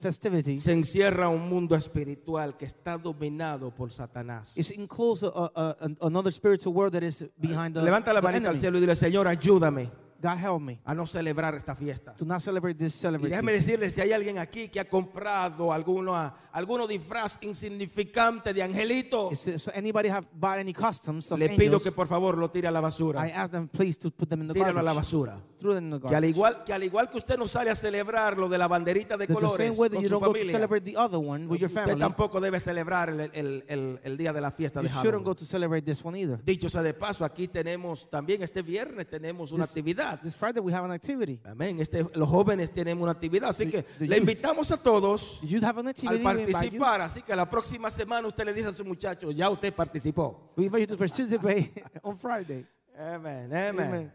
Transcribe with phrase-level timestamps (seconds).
[0.00, 4.56] festivity se encierra un mundo espiritual que está dominado por Satanás.
[4.56, 8.48] is enclosed a, a, a- another spiritual world that is behind the, Levanta la manita
[8.50, 12.14] al cielo y dile, Señor, ayúdame God help me a no celebrar esta fiesta.
[12.16, 13.30] to not celebrate this Y celebration.
[13.30, 16.14] déjame decirle, si hay alguien aquí que ha comprado alguno,
[16.52, 21.82] alguno disfraz insignificante de angelito, is anybody have bought any customs of le pido angels?
[21.84, 23.22] que por favor lo tire a la I basura.
[23.22, 24.96] ask them please to put them in the Tíralo a la garbage.
[24.96, 25.40] basura.
[25.60, 26.30] Throw them in the Que al, garbage.
[26.30, 29.26] igual, que al igual que usted no sale a celebrar lo de la banderita de
[29.26, 31.18] That colores same way that con you su don't go to familia, celebrate the other
[31.18, 34.50] one with your usted family, tampoco debe celebrar el, el- el- el día de la
[34.50, 35.36] fiesta you de shouldn't go Halloween.
[35.36, 36.42] to celebrate this one either.
[36.44, 40.07] Dicho sea de paso, aquí tenemos también este viernes tenemos una This- actividad.
[40.16, 41.40] This Friday we have an activity.
[41.44, 41.78] Amén.
[41.80, 44.20] Este, los jóvenes tienen una actividad, así The- que the le youth.
[44.28, 45.60] invitamos a todos you.
[45.60, 47.00] participar.
[47.02, 50.52] Así que la próxima semana usted le dice a su muchacho, ya usted participó.
[50.56, 52.66] We invite you to participate on Friday.
[52.96, 53.80] Amén, amén.
[53.80, 54.12] Amen.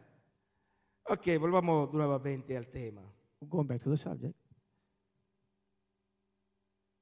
[1.10, 3.02] Ok, volvamos nuevamente al tema.
[3.42, 4.36] Going back to the subject.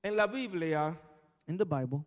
[0.03, 0.99] En la Biblia,
[1.47, 2.03] In the Bible,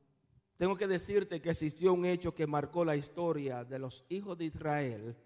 [0.56, 4.46] tengo que decirte que existió un hecho que marcó la historia de los hijos de
[4.46, 5.16] Israel.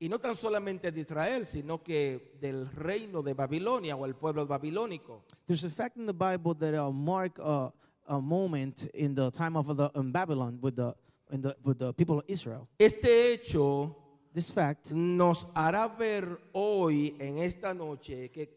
[0.00, 4.46] Y no tan solamente de Israel, sino que del reino de Babilonia o el pueblo
[4.46, 5.24] babilónico.
[5.46, 7.70] There's a fact in the Bible that uh, mark uh,
[8.06, 10.94] a moment in the time of the in Babylon with the
[11.30, 12.68] in the with the people of Israel.
[12.78, 13.96] Este hecho
[14.32, 18.48] This fact nos hará ver hoy, en esta noche, que,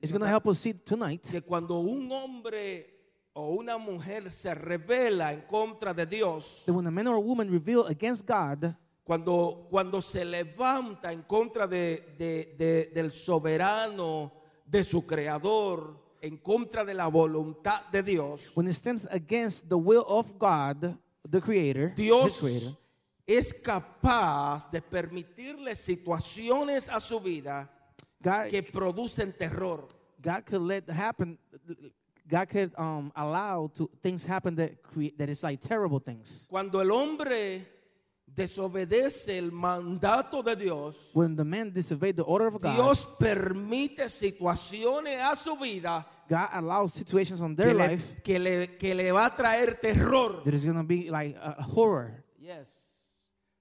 [0.00, 2.86] is going to help us see tonight que cuando un hombre
[3.34, 7.20] o una mujer se revela en contra de Dios, that when a man or a
[7.20, 8.74] woman reveal against God,
[9.06, 14.32] cuando, cuando se levanta en contra de, de- de- del soberano,
[14.66, 19.76] de su creador, en contra de la voluntad de Dios, when it stands against the
[19.76, 20.96] will of God,
[21.30, 22.76] the Creator, Dios Creator,
[23.26, 27.70] es capaz de permitirle situaciones a su vida
[28.20, 29.86] God, que producen terror.
[30.20, 31.38] God could let happen.
[32.28, 36.48] God could um, allow to things happen that create that is like terrible things.
[36.50, 37.64] Cuando el hombre
[38.36, 44.08] desobedece el mandato de Dios, When the man disobeyed the order of God, Dios permite
[44.08, 48.94] situaciones a su vida God allows situations on que their le, life que le- que
[48.94, 50.42] le va a traer terror.
[50.44, 52.22] that is going to be like a a horror.
[52.38, 52.68] Yes.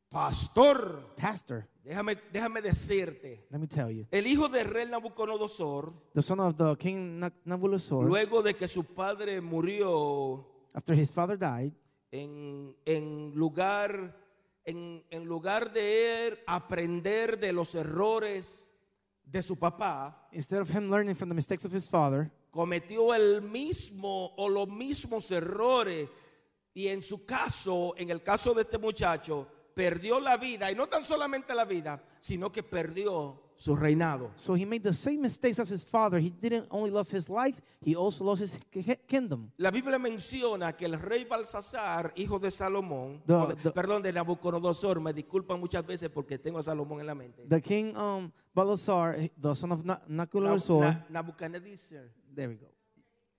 [0.09, 6.21] Pastor, Pastor, déjame, déjame decirte, let me tell you, el hijo de rey Nabucodonosor, the
[6.21, 11.37] son of the king Na- Nabucodonosor, luego de que su padre murió after his father
[11.37, 11.73] died,
[12.11, 14.15] en, en lugar,
[14.65, 18.67] en, en lugar de él aprender de los errores
[19.23, 23.41] de su papá, instead of him learning from the mistakes of his father, cometió el
[23.41, 26.09] mismo o los mismos errores.
[26.73, 30.87] Y en su caso, en el caso de este muchacho, perdió la vida y no
[30.87, 34.31] tan solamente la vida, sino que perdió su reinado.
[34.35, 36.19] so he made the same mistakes as his father.
[36.19, 39.49] He didn't only lost his life, he also lost his ki- kingdom.
[39.57, 44.01] La Biblia menciona que el rey Balsasar, hijo de Salomón, The- o de- the- perdón,
[44.03, 47.45] de Nabucodonosor, me disculpan muchas veces porque tengo a Salomón en la mente.
[47.47, 52.09] The king um, Balasar, the son of Na- Nab- Nabucodonosor, Na- Nabucodonosor.
[52.33, 52.67] there we go.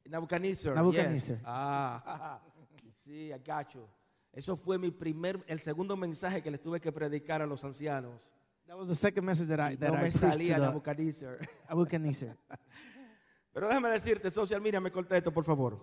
[0.08, 0.74] Nabucodonosor.
[0.74, 1.36] Nabucodonosor.
[1.36, 1.42] yes.
[1.44, 2.40] Ah,
[3.04, 3.86] sí, I got you.
[4.32, 8.28] Eso fue mi primer, el segundo mensaje que les tuve que predicar a los ancianos.
[8.66, 11.38] That was the second message that I that No I me salía Nabucodonosor.
[11.68, 12.36] Nebuchadnezzar.
[13.52, 15.78] Pero déjame decirte, social media, me corta esto, por favor.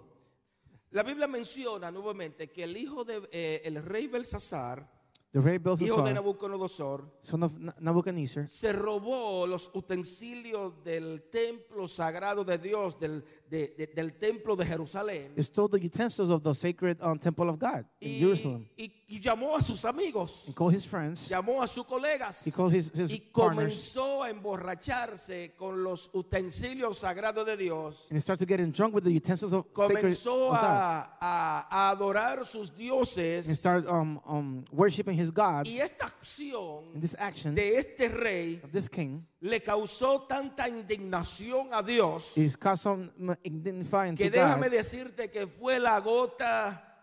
[0.91, 4.87] La Biblia menciona nuevamente que el hijo de eh, el rey Belsasar,
[5.33, 11.87] The rey hijo de Nabucodonosor, son of Na- Nebuchadnezzar, se robó los utensilios del templo
[11.87, 15.31] sagrado de Dios, del, de- de- del templo de Jerusalén.
[15.41, 18.69] stole the utensils of the sacred um, temple of God in Y, Jerusalem.
[18.77, 21.27] y- y llamó a sus amigos, He called his friends.
[21.27, 23.73] llamó a sus colegas He called his, his y partners.
[23.73, 28.05] comenzó a emborracharse con los utensilios sagrados de Dios.
[28.09, 30.63] And he started getting drunk with the utensils of sacred Comenzó of God.
[30.63, 33.57] a, a- a adorar sus And he dioses.
[33.59, 35.69] started um, um, worshiping his gods.
[35.69, 41.73] Y esta acción this action de este rey of this king le causó tanta indignación
[41.73, 46.93] a Dios is que déjame decirte que fue la gota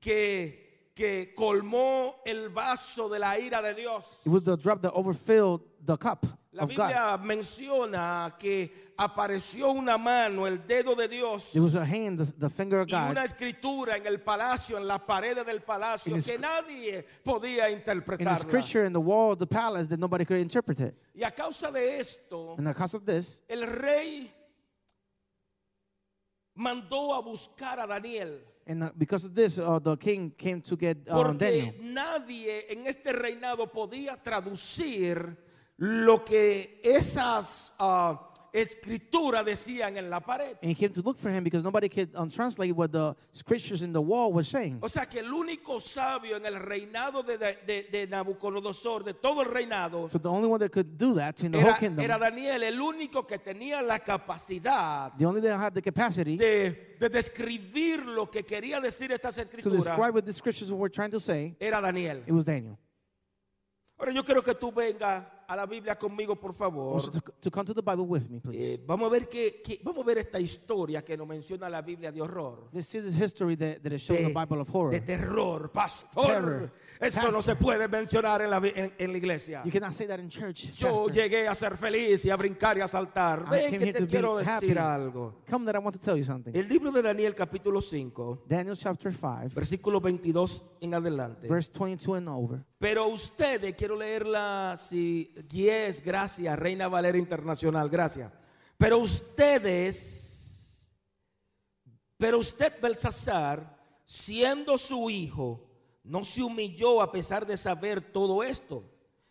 [0.00, 4.20] que, que colmó el vaso de la ira de Dios.
[4.24, 6.26] It was the drop that overfilled the cup.
[6.54, 6.68] La God.
[6.68, 12.32] Biblia menciona que apareció una mano, el dedo de Dios, There was a hand, the,
[12.38, 16.14] the finger of y una God, escritura en el palacio, en las paredes del palacio,
[16.14, 18.36] que nadie podía interpretar.
[18.36, 20.94] scripture in the wall of the palace that nobody could interpret it.
[21.12, 24.32] Y a causa de esto, And because of this, el rey
[26.56, 28.40] mandó a buscar a Daniel.
[28.66, 31.74] and uh, because of this, uh, the king came to get uh, Porque Daniel.
[31.92, 35.36] nadie en este reinado podía traducir
[35.78, 40.56] lo que esas ah, escrituras decían en la pared.
[40.62, 43.82] And he came to look for him because nobody could um, translate what the scriptures
[43.82, 44.78] in the wall was saying.
[44.80, 49.14] O sea que el único sabio en el reinado de, de- de- de Nabucodonosor, de
[49.14, 51.78] todo el reinado, So the only one that could do that in the whole era,
[51.80, 56.36] kingdom, era Daniel, el único que tenía la capacidad the only that had the capacity
[56.36, 60.88] de, de describir lo que quería decir estas to escrituras, describe what the scriptures were
[60.88, 62.22] trying to say, era Daniel.
[62.24, 62.78] it was Daniel.
[63.98, 67.00] Ahora yo quiero que tú vengas a la Biblia conmigo, por favor.
[67.10, 68.74] to, to come to the Bible with me, please.
[68.74, 71.82] Eh, vamos a ver que, que- vamos a ver esta historia que nos menciona la
[71.82, 72.68] Biblia de horror.
[72.72, 75.00] This is history that, that is shown in De, the Bible of de horror.
[75.00, 76.26] terror, pastor.
[76.26, 76.72] Terror.
[77.00, 77.42] Eso no Pastor.
[77.42, 79.62] se puede mencionar en la, en- en la iglesia.
[79.64, 80.72] You cannot say that in church.
[80.74, 81.12] Yo pastor.
[81.12, 83.44] llegué a ser feliz y a brincar y a saltar.
[83.48, 84.78] I Ven que te to be quiero decir happy.
[84.78, 85.34] algo.
[85.50, 86.52] Come that I want to tell you something.
[86.54, 91.48] El libro de Daniel capítulo 5, Daniel chapter 5, versículo 22 en adelante.
[91.48, 92.64] verse 22 and over.
[92.84, 95.32] Pero ustedes, quiero leerla si
[96.04, 98.30] gracias, Reina Valera Internacional, gracias.
[98.76, 100.86] Pero ustedes,
[102.18, 105.66] pero usted, Belsasar, siendo su hijo,
[106.02, 108.84] no se humilló a pesar de saber todo esto.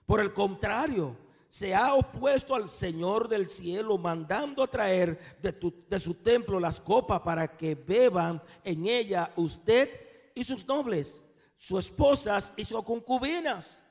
[0.07, 1.15] Por el contrario,
[1.47, 6.59] se ha opuesto al Señor del cielo, mandando a traer de, tu- de su templo
[6.59, 9.91] las copas para que beban en ella usted
[10.33, 11.23] y sus nobles,
[11.63, 13.81] sus esposas y sus concubinas.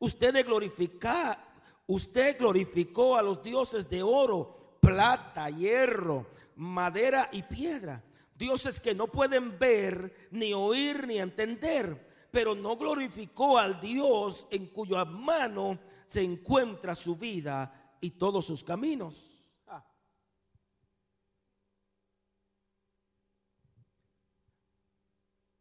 [0.00, 1.42] Usted glorifica,
[1.86, 6.26] usted glorificó a los dioses de oro, plata, hierro,
[6.56, 8.04] madera y piedra.
[8.36, 12.28] Dioses que no pueden ver, ni oír, ni entender.
[12.30, 18.62] Pero no glorificó al Dios en cuya mano se encuentra su vida y todos sus
[18.62, 19.42] caminos.
[19.66, 19.82] Ah.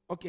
[0.08, 0.26] Ok,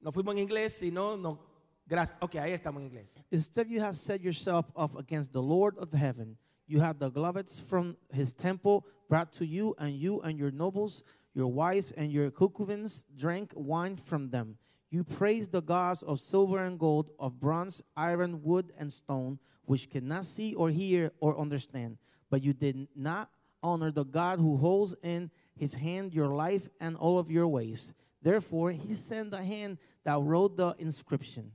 [0.00, 1.38] no fuimos en inglés, sino no.
[1.86, 2.18] Gracias.
[2.20, 3.06] Ok, ahí estamos en inglés.
[3.30, 6.36] Instead, you have set yourself up against the Lord of heaven.
[6.66, 11.04] You have the gloves from his temple brought to you, and you and your nobles,
[11.32, 14.58] your wives, and your concubines drank wine from them.
[14.90, 19.90] You praised the gods of silver and gold, of bronze, iron, wood, and stone, which
[19.90, 21.98] cannot see or hear or understand.
[22.30, 23.30] But you did not
[23.62, 27.92] honor the God who holds in his hand your life and all of your ways.
[28.26, 31.52] Therefore, he sent the hand that wrote the inscription.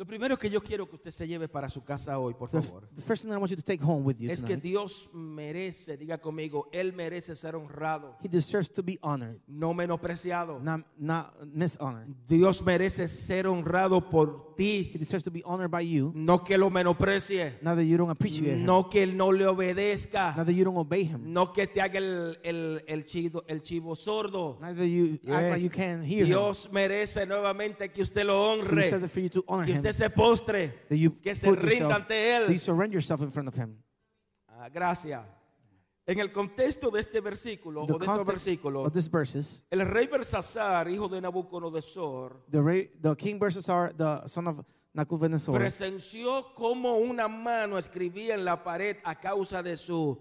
[0.00, 2.62] Lo primero que yo quiero que usted se lleve para su casa hoy, por The,
[2.62, 4.62] favor, the first thing I want you to take home with you es que tonight,
[4.62, 10.58] Dios merece, diga conmigo, Él merece ser honrado, he deserves to be honored, no menospreciado.
[10.58, 12.06] not, not mishonored.
[12.26, 16.56] Dios merece ser honrado por He ti, deserves to be honored by you, no que
[16.56, 20.46] lo menosprecie, not that you don't appreciate him, no que Él no le obedezca, not
[20.46, 23.94] that you don't obey him, no que te haga el, el, el chivo, el chivo
[23.94, 24.56] sordo.
[24.62, 26.28] not that you act like you can't hear him.
[26.28, 29.89] Dios merece nuevamente que usted lo He honre, deserves for you to honor que him,
[29.90, 32.58] usted se postre, that you que se rinda yourself, ante that you Él.
[32.58, 33.76] surrender yourself in front of him.
[34.48, 35.22] Ah, gracias.
[36.06, 39.64] En el contexto de este versículo, The o de estos context versículos, of these verses,
[39.70, 45.56] el rey Bersasar, hijo de Nabucodonosor, the, ra- the king are the son of Nabucodonosor.
[45.56, 50.18] presenció como una mano escribía en la pared a causa de su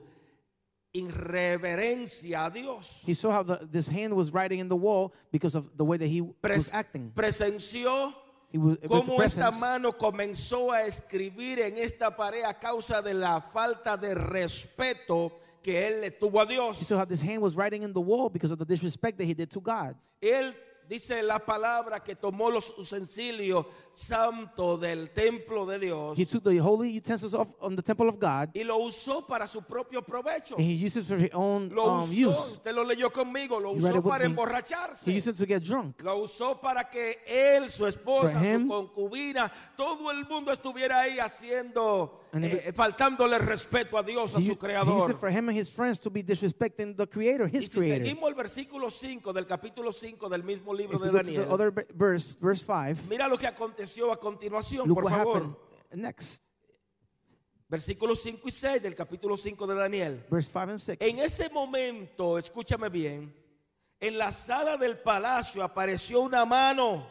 [0.93, 3.01] irreverencia a Dios.
[3.05, 5.97] He saw how the, this hand was writing in the wall because of the way
[5.97, 7.11] that he was Pres- acting.
[7.15, 8.13] presenció
[8.51, 14.15] Cómo esta mano comenzó a escribir en esta pared a causa de la falta de
[14.15, 16.77] respeto que él le tuvo a Dios.
[16.77, 19.33] saw how this hand was writing in the wall because of the disrespect that he
[19.33, 19.95] did to God.
[20.21, 20.55] Él
[20.89, 26.59] dice la palabra que tomó los utensilios santos del templo de Dios He took the
[26.59, 30.55] holy utensils off on the temple of God y lo usó para su propio provecho.
[30.57, 32.51] and he used it for his own Lo um, usó, use.
[32.53, 34.29] usted lo leyó conmigo, lo You usó para me.
[34.29, 35.11] He emborracharse.
[35.15, 36.01] used it to get drunk.
[36.01, 38.63] Lo usó para que él, su esposa, him.
[38.63, 44.41] su concubina, todo el mundo estuviera ahí haciendo, eh, faltándole respeto a Dios, a He,
[44.41, 45.11] su he used creador.
[45.11, 48.05] it for him and his friends to be disrespecting the creator, Y his si creator.
[48.07, 51.51] seguimos el versículo 5 del capítulo 5 del mismo libro If de to the Daniel,
[51.53, 55.35] other b- verse, verse 5, mira lo que aconteció a continuación, look por what favor.
[55.37, 55.55] happened
[56.03, 56.43] next.
[57.67, 60.25] Versículos 5 y 6 del capítulo 5 de Daniel.
[60.29, 60.97] Verse 5 and 6.
[61.01, 63.31] En ese momento, escúchame bien,
[63.99, 67.07] en la sala del palacio apareció una mano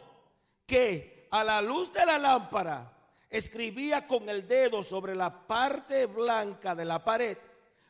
[0.65, 2.91] que a la luz de la lámpara
[3.29, 7.37] escribía con el dedo sobre la parte blanca de la pared,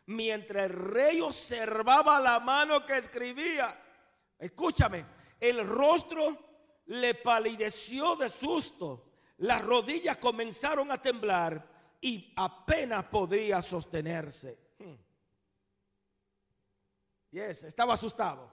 [0.05, 3.75] mientras el rey observaba la mano que escribía.
[4.38, 5.05] Escúchame,
[5.39, 6.38] el rostro
[6.88, 14.58] le palideció de susto, las rodillas comenzaron a temblar y apenas podía sostenerse.
[14.79, 14.96] Hmm.
[17.31, 18.51] Yes, estaba asustado.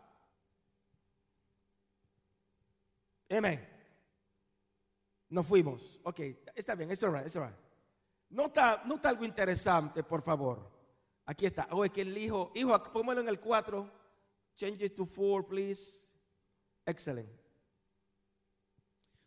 [3.30, 3.68] Amén.
[5.28, 6.00] Nos fuimos.
[6.04, 6.20] Ok,
[6.54, 7.56] está bien, está right, está right.
[8.30, 10.70] Nota, nota algo interesante, por favor.
[11.24, 11.68] Aquí está.
[11.72, 13.90] Oh, es que el hijo, hijo, póngalo en el 4.
[14.54, 16.00] Change it to 4, please.
[16.86, 17.28] Excellent.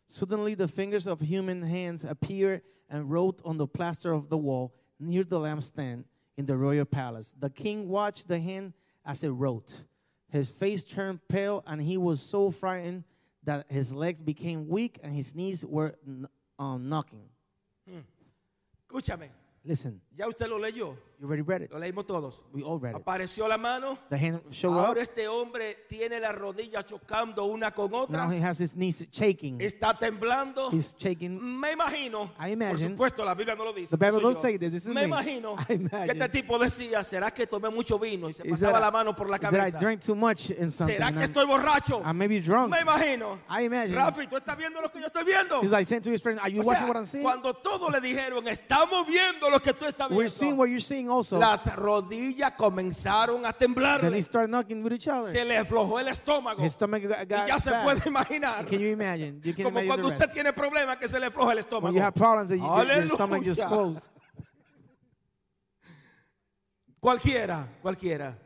[0.06, 4.74] Suddenly, the fingers of human hands appeared and wrote on the plaster of the wall
[4.98, 6.04] near the lampstand
[6.36, 7.32] in the royal palace.
[7.38, 8.72] The king watched the hand
[9.04, 9.84] as it wrote.
[10.28, 13.04] His face turned pale, and he was so frightened
[13.44, 15.94] that his legs became weak and his knees were
[16.58, 17.24] um, knocking.
[17.88, 18.00] Hmm.
[18.88, 19.28] Escúchame.
[19.64, 20.00] Listen.
[20.16, 20.96] Ya usted lo leyó.
[21.20, 21.70] You already read it.
[21.70, 22.42] Lo leímos todos.
[22.52, 22.96] We all read it.
[22.96, 23.96] Apareció la mano.
[24.08, 24.96] The hand showed Ahora up.
[24.98, 28.24] este hombre tiene las rodillas chocando una con otra.
[28.24, 29.60] Now he has his knees shaking.
[29.60, 30.70] Está temblando.
[30.72, 31.38] He's shaking.
[31.60, 33.96] Me imagino, I por imagine- supuesto la Biblia no lo dice.
[33.96, 36.12] The Bible don't say this, this is Me imagino I que imagine.
[36.12, 38.92] este tipo decía, ¿será que tomé mucho vino y se Is pasaba that la I-
[38.92, 39.78] mano por la Did I cabeza?
[39.78, 40.94] drink too much in something?
[40.96, 42.02] ¿Será que I'm- estoy borracho?
[42.04, 42.70] I may be drunk.
[42.70, 43.38] Me imagino.
[43.48, 43.94] I imagine.
[43.94, 45.60] Rafi, ¿tú estás viendo lo que yo estoy viendo?
[45.62, 47.22] He's like saying to his friend, Are you O sea, watching what I'm seeing?
[47.24, 51.08] cuando todos le dijeron, estamos viendo lo que tú estás We're seeing what you're seeing
[51.08, 51.38] also.
[51.38, 54.00] las rodillas comenzaron a temblar.
[54.00, 55.30] Then he started knocking with each other.
[55.30, 56.62] Se le aflojó el estómago.
[56.62, 58.66] His stomach got, Y got ya se puede imaginar.
[58.66, 59.40] Can you imagine?
[59.44, 60.32] You can Como imagine cuando usted rest.
[60.34, 61.94] tiene problemas que se le afloja el When estómago.
[61.94, 64.06] you have problems that you, your, your stomach just closed.
[67.00, 68.36] Cualquiera, cualquiera.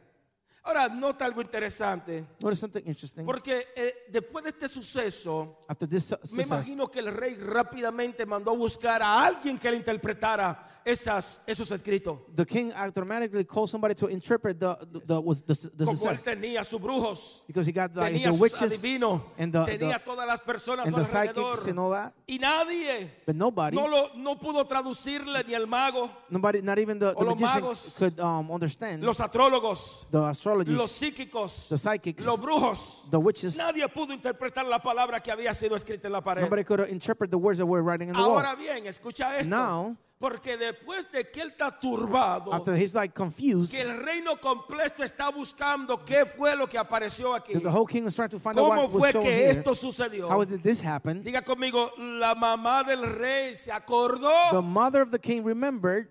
[0.67, 2.25] Ahora, nota algo interesante.
[2.41, 3.27] Notice something interesting.
[3.27, 7.35] Porque eh, después de este suceso, After this su- me success, imagino que el rey
[7.35, 12.19] rápidamente mandó a buscar a alguien que le interpretara esas, esos escritos.
[12.37, 16.19] the king automatically called somebody to interpret the, the, the, was the, the Como él
[16.19, 16.25] success.
[16.25, 19.99] tenía sus brujos, Because he got like, tenía the sus witches adivinos, and the, tenía
[19.99, 21.53] the, todas las personas and the alrededor.
[21.55, 22.13] psychics and all that.
[22.27, 26.99] Y nadie But nobody, no, lo, no pudo traducirle ni el mago, nobody, not even
[26.99, 30.19] the, O the los magician magos, could um, understand los astrólogos, the
[30.63, 33.03] astrologists, los psíquicos, the psychics, los brujos.
[33.11, 33.57] the witches.
[33.57, 36.43] Nadie pudo interpretar la palabra que había sido escrita en la pared.
[36.43, 38.33] Nobody could interpret the words that were writing in the wall.
[38.39, 39.51] Ahora bien, escucha esto.
[39.51, 44.41] Now- porque después de que él está turbado, After he's like confused, que el reino
[44.41, 47.53] completo está buscando qué fue lo que apareció aquí.
[47.61, 49.51] the whole king was trying to find out ¿Cómo what was fue que here.
[49.51, 50.29] esto sucedió?
[50.31, 51.23] How did this happen?
[51.23, 56.09] Diga conmigo, la mamá del rey se The acordó mother of the king remembered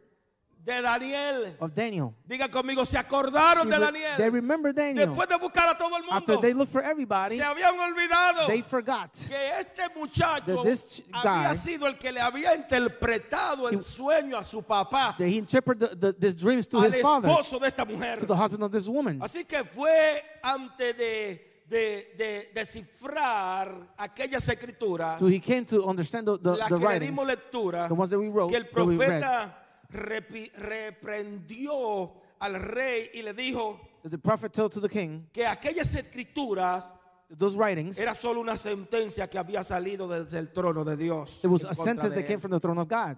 [0.66, 1.58] de Daniel.
[1.60, 2.14] of Daniel.
[2.26, 4.16] Diga conmigo, se acordaron de Daniel.
[4.18, 5.08] They remember Daniel.
[5.10, 8.48] Después de buscar a todo el After mundo, they looked for everybody, se habían olvidado
[8.48, 14.38] they forgot que este muchacho this había sido el que le había interpretado el sueño
[14.38, 17.60] a su papá, that he interpreted the, the, these dreams to al his father, esposo
[17.60, 18.18] de esta mujer.
[18.20, 19.20] to the husband of this woman.
[19.22, 26.26] Así que fue antes de, de, de descifrar aquellas escrituras, So he came to understand
[26.26, 28.66] the, the, la the que le dimos lectura, the ones that we wrote, que el
[28.68, 29.60] profeta
[29.94, 36.94] reprendió al rey y le dijo the prophet told to the king, que aquellas escrituras
[37.30, 41.44] those writings, era solo una sentencia que había salido desde el trono de Dios.
[41.44, 43.18] it was a sentence that came from the throne of God.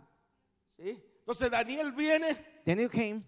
[0.78, 1.02] ¿Sí?
[1.20, 3.22] Entonces Daniel viene Daniel came.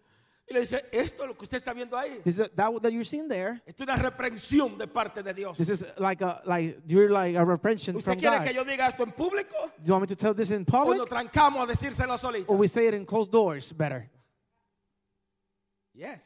[0.50, 2.22] Y le dice, esto es lo que usted está viendo ahí.
[2.24, 5.58] He said, that that you're seeing there, Esto es una reprensión de parte de Dios.
[5.58, 8.46] this is like a like you're like a reprehension ¿Usted from quiere God.
[8.46, 9.56] que yo diga esto en público?
[9.78, 12.50] Do you want me to tell this in ¿O public, nos trancamos a decírselo solito?
[12.50, 14.10] or we say it in closed doors better?
[15.94, 16.24] Yes.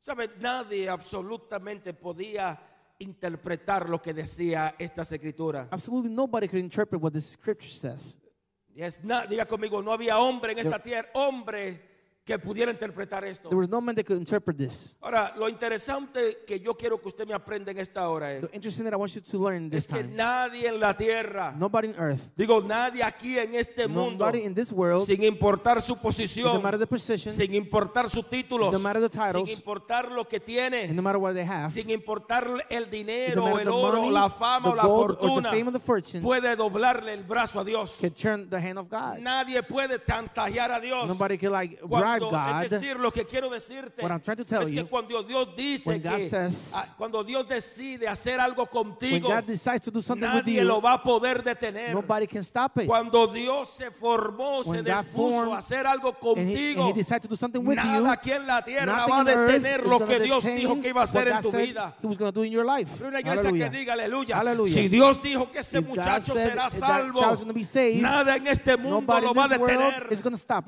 [0.00, 0.28] ¿Sabe?
[0.38, 2.60] Nadie absolutamente podía
[2.98, 5.68] interpretar lo que decía estas escrituras.
[5.70, 8.14] Absolutely nobody could interpret what this scripture says.
[9.02, 11.93] Na- diga conmigo, no había hombre en esta tierra, hombre
[12.24, 13.50] que pudiera interpretar esto.
[13.50, 14.96] There was no man that could interpret this.
[15.02, 18.56] Ahora, lo interesante que yo quiero que usted me aprenda en esta hora es, The
[18.56, 20.14] interesting that I want you to learn this es que time.
[20.16, 24.54] nadie en la tierra, Nobody in earth, digo, nadie aquí en este mundo, nobody in
[24.54, 28.82] this world, sin importar su posición, matter the position, sin importar sus títulos, It don't
[28.82, 29.46] matter the titles.
[29.46, 33.58] sin importar lo que tiene, and no matter what they have, sin importar el dinero,
[33.58, 37.12] el oro, money, la fama o la the fortuna, fame or the fortune, puede doblarle
[37.12, 37.98] el brazo a Dios.
[38.00, 39.18] can turn the hand of God.
[39.18, 41.78] Nadie puede chantajear a Dios Nobody can like
[42.18, 44.76] cuando- es God, decir, lo que quiero decirte what I'm trying to tell es que
[44.76, 48.84] you, cuando Dios dice when God que says- ah, cuando Dios decide hacer algo when
[48.84, 51.92] contigo, God decides to do something with nadie lo you, va a poder detener.
[51.92, 52.86] nobody can stop it.
[52.86, 56.96] Cuando Dios se formó, se When God dispuso a hacer algo And he, contigo, and
[56.96, 57.84] he to do something with you.
[57.84, 61.04] nada aquí en la tierra va a detener lo que Dios dijo que iba a
[61.04, 61.94] hacer en God tu vida.
[62.02, 62.90] He was going to do in your life.
[62.94, 63.70] Habrá una iglesia Hallelujah.
[63.70, 64.36] que diga aleluya.
[64.36, 64.74] Hallelujah.
[64.74, 68.76] Si Dios dijo que ese If God muchacho said será salvo, saved, nada en este
[68.76, 70.08] mundo lo va a detener.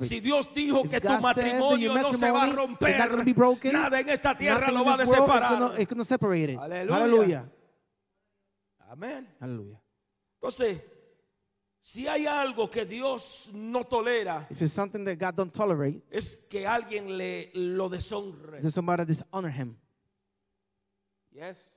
[0.01, 4.37] Si Dios dijo If que God matrimonio no se va a romper, nada en esta
[4.37, 5.59] tierra lo va a separar.
[5.59, 6.59] gonna, it's gonna separate it.
[6.59, 7.49] Aleluya.
[8.89, 9.27] Amén.
[9.39, 9.81] Hallelujah.
[10.35, 10.81] Entonces,
[11.79, 16.35] si hay algo que Dios no tolera, If it's something that God don't tolerate, es
[16.49, 18.59] que alguien le lo deshonre.
[18.61, 19.77] then somebody dishonor him.
[21.31, 21.76] Yes.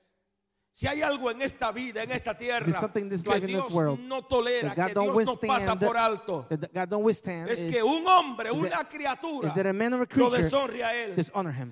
[0.73, 4.93] Si hay algo en esta vida, en esta tierra, que Dios world, no tolera, que
[4.93, 9.53] Dios no pasa por alto, es que un hombre, una that- criatura,
[10.15, 11.15] lo deshonre a él.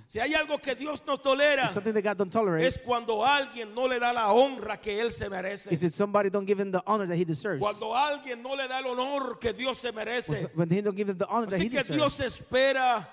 [0.08, 4.34] Si hay algo que Dios no tolera, tolerate, es cuando alguien no le da la
[4.34, 5.74] honra que él se merece.
[5.74, 8.68] if it's somebody don't give him the honor that he deserves, Cuando alguien no le
[8.68, 10.52] da el honor que Dios se merece.
[10.56, 13.10] when he don't give him the honor that Así que Dios espera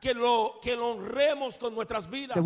[0.00, 2.36] que lo, que lo honremos con nuestras vidas.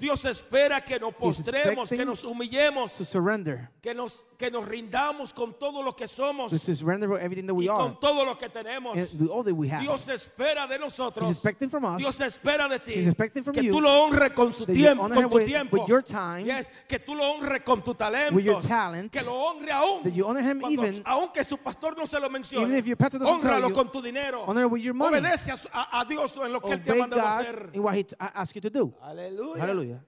[0.00, 5.32] Dios espera que nos postremos, que nos humillemos, to surrender, que nos, que nos rindamos
[5.32, 8.24] con todo lo que somos to surrender with everything that we y are, con todo
[8.24, 8.96] lo que tenemos.
[8.96, 9.80] and all that we have.
[9.82, 11.30] Dios espera de He's nosotros.
[11.30, 14.32] expecting from us Dios espera de ti He's expecting from que you tú lo honres
[14.32, 15.76] con su tiempo, con tu with- tiempo.
[15.78, 18.34] with your time, Yes, que tú lo honres con tu talento.
[18.34, 20.02] with your talent, que lo honre aún.
[20.04, 22.64] that you honor him Cuando- even- aunque su pastor no se lo mencione.
[22.66, 24.44] even if your pastor doesn't tell Honralo you, con tu dinero.
[24.46, 25.18] honor with your money.
[25.18, 27.24] Obedece a, su- a- a Dios en lo que Él te ha Obey mandado a
[27.24, 27.70] God hacer.
[27.74, 28.92] in what he t- a- asks you to do.
[29.02, 30.04] Aleluya.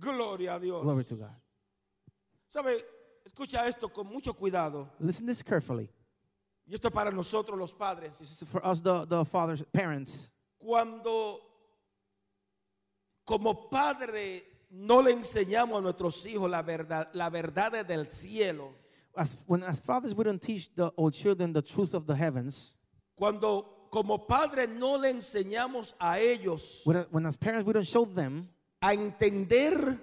[0.00, 0.82] Gloria a Dios.
[0.82, 1.36] Glory to God.
[2.48, 2.84] ¿Sabe?
[3.24, 4.88] Escucha esto con mucho cuidado.
[4.98, 5.88] Listen this carefully.
[6.66, 8.16] Y esto es para nosotros los padres.
[8.18, 10.30] This is for us, the, the fathers, parents.
[10.58, 11.40] Cuando
[13.24, 18.72] como padre no le enseñamos a nuestros hijos la verdad, la verdad del cielo.
[19.16, 22.76] As, when, as fathers, we don't teach the, our children the truth of the heavens.
[23.16, 28.04] Cuando como padre no le enseñamos a ellos When, when as parents, we don't show
[28.04, 28.48] them
[28.80, 29.98] a entender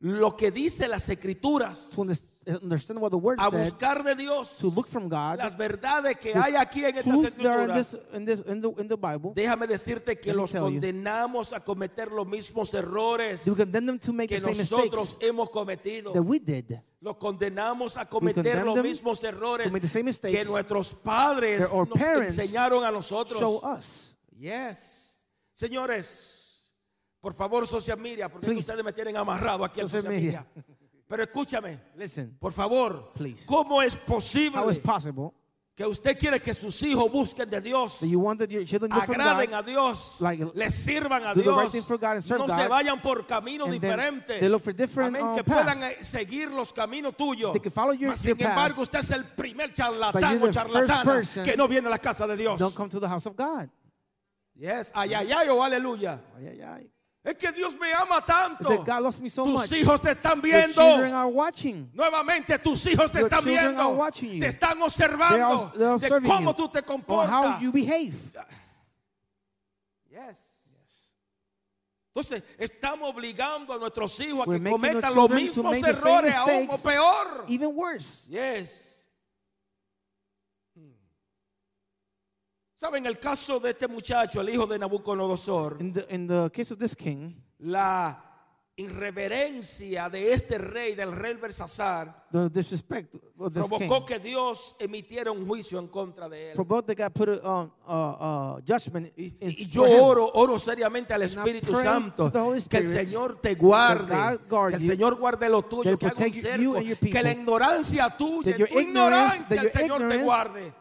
[0.00, 2.24] lo que dice las escrituras, to unders-
[2.62, 6.32] understand what the word a buscar de Dios to look from God, las verdades que
[6.34, 7.90] hay aquí en estas in, escrituras.
[7.90, 10.80] this, in, this, in, the, in the Bible, Déjame decirte que los tell you.
[10.80, 16.12] condenamos a cometer los mismos errores que the same nosotros hemos cometido.
[16.12, 16.78] that we did.
[17.02, 19.72] Los condenamos a cometer los mismos errores
[20.22, 23.38] que nuestros padres nos enseñaron a nosotros.
[23.40, 24.16] Show us.
[24.38, 25.18] Yes.
[25.54, 26.39] Señores,
[27.20, 28.60] por favor, social media, porque Please.
[28.60, 30.46] ustedes me tienen amarrado aquí en Social social media.
[30.54, 30.64] media.
[31.06, 33.44] Pero escúchame, Listen, por favor, Please.
[33.46, 35.32] ¿cómo es posible how is possible
[35.74, 37.98] que usted quiere que sus hijos busquen de Dios?
[37.98, 41.42] that you want that your children agraden a Dios, like, les sirvan a do the
[41.42, 45.34] Dios, right thing for God and serve no God, se vayan por caminos diferentes, uh,
[45.34, 47.52] que puedan eh, seguir los caminos tuyos.
[47.52, 48.50] They can follow your- Mas, your sin path.
[48.56, 52.36] embargo, usted es el primer charlatán o charlatana que no viene a la casa de
[52.36, 52.58] Dios.
[52.58, 53.68] don't come to the house of God.
[54.54, 56.20] Yes, ay, ay, ay, o aleluya.
[56.36, 56.90] Ay, ay, ay.
[57.22, 58.68] Es que Dios me ama tanto.
[58.68, 59.72] That God loves me so Tus much.
[59.72, 60.82] hijos te están viendo.
[61.92, 66.20] Nuevamente tus hijos te Your están viendo, te están They observando are, they are de
[66.26, 67.30] cómo you tú te comportas.
[67.30, 68.14] how you behave.
[70.10, 70.46] Yes.
[72.12, 77.44] Entonces, estamos obligando a nuestros hijos a que cometan los mismos errores, aún o peor.
[77.48, 78.28] Even worse.
[78.28, 78.89] Yes.
[82.80, 85.76] ¿Saben el caso de este muchacho, el hijo de Nabucodonosor?
[85.80, 88.29] In the, in the case of this king, La
[88.80, 92.26] irreverencia de este rey, del rey Belsasar,
[93.36, 96.56] provocó que Dios emitiera un juicio en contra de él.
[97.86, 102.32] uh, uh, judgment Y, yo oro, oro seriamente al Espíritu Santo
[102.68, 106.74] que el Señor te guarde, que el Señor guarde lo tuyo, que haga un cerco,
[107.00, 110.72] que la ignorancia tuya, tu ignorancia, el Señor te guarde.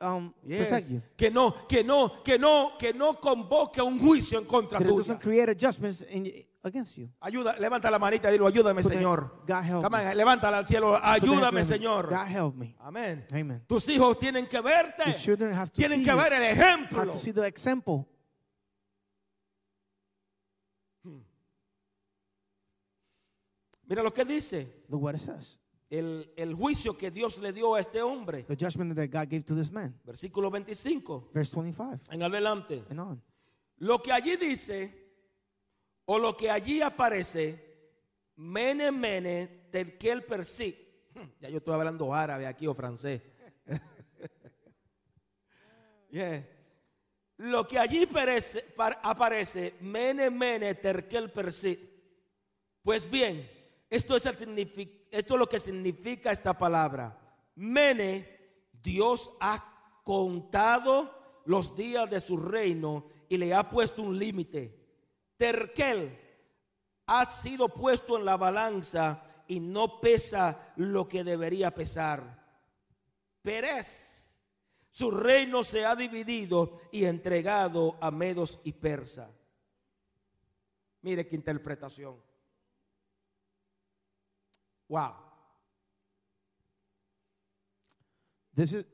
[0.00, 0.32] Um.
[1.16, 5.18] Que no, que no, que no, que no convoque un juicio en contra tuya.
[6.66, 7.08] Against you.
[7.20, 9.42] Ayuda, levanta la manita y dilo, ayúdame, Put Señor.
[9.46, 10.10] God help Come me.
[10.10, 11.64] on, levántala al cielo, ayúdame.
[11.64, 12.08] Señor.
[12.08, 12.74] God help me.
[12.80, 13.24] Amén.
[13.32, 13.64] Amen.
[13.66, 15.02] Tus hijos tienen que verte.
[15.04, 17.00] Have to Tienen see que you, ver el ejemplo.
[17.00, 18.06] have to see the example.
[23.88, 24.84] Mira lo que dice.
[24.88, 25.58] Look what it says.
[25.88, 28.42] El, el juicio que Dios le dio a este hombre.
[28.44, 29.94] The judgment that God gave to this man.
[30.04, 31.30] Versículo 25.
[31.32, 32.84] Verse 25 En adelante.
[32.90, 33.22] and on.
[33.78, 35.05] Lo que allí dice,
[36.06, 37.64] o lo que allí aparece,
[38.36, 40.76] mene mene tekel persi.
[41.40, 43.22] Ya yo estoy hablando árabe aquí o francés.
[46.08, 46.48] Yeah.
[47.38, 48.08] Lo que allí
[49.02, 51.78] aparece, mene, mene, terkel, persi.
[52.82, 53.50] Pues bien,
[53.90, 57.18] esto es, el esto es lo que significa esta palabra.
[57.56, 58.38] Mene,
[58.72, 64.75] Dios ha contado los días de su reino y le ha puesto un límite.
[65.36, 66.18] Terkel
[67.06, 72.44] ha sido puesto en la balanza y no pesa lo que debería pesar.
[73.42, 74.16] Pérez,
[74.90, 79.30] su reino se ha dividido y entregado a medos y persa.
[81.02, 82.16] Mire qué interpretación.
[84.88, 85.14] Wow.
[88.54, 88.84] This is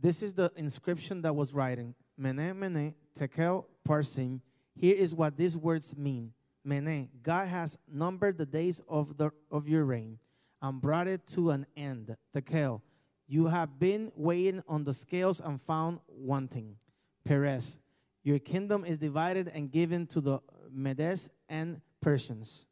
[0.00, 1.94] this is the inscription that was writing.
[2.16, 4.40] Mene mene tekel parsim.
[4.78, 6.32] Here is what these words mean.
[6.64, 10.18] Mene, God has numbered the days of the of your reign
[10.62, 12.16] and brought it to an end.
[12.32, 12.80] Tekel,
[13.26, 16.76] you have been weighing on the scales and found wanting.
[17.24, 17.78] Perez,
[18.22, 20.38] your kingdom is divided and given to the
[20.70, 22.66] Medes and Persians.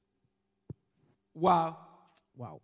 [1.34, 1.76] Wow.
[2.36, 2.60] Wow.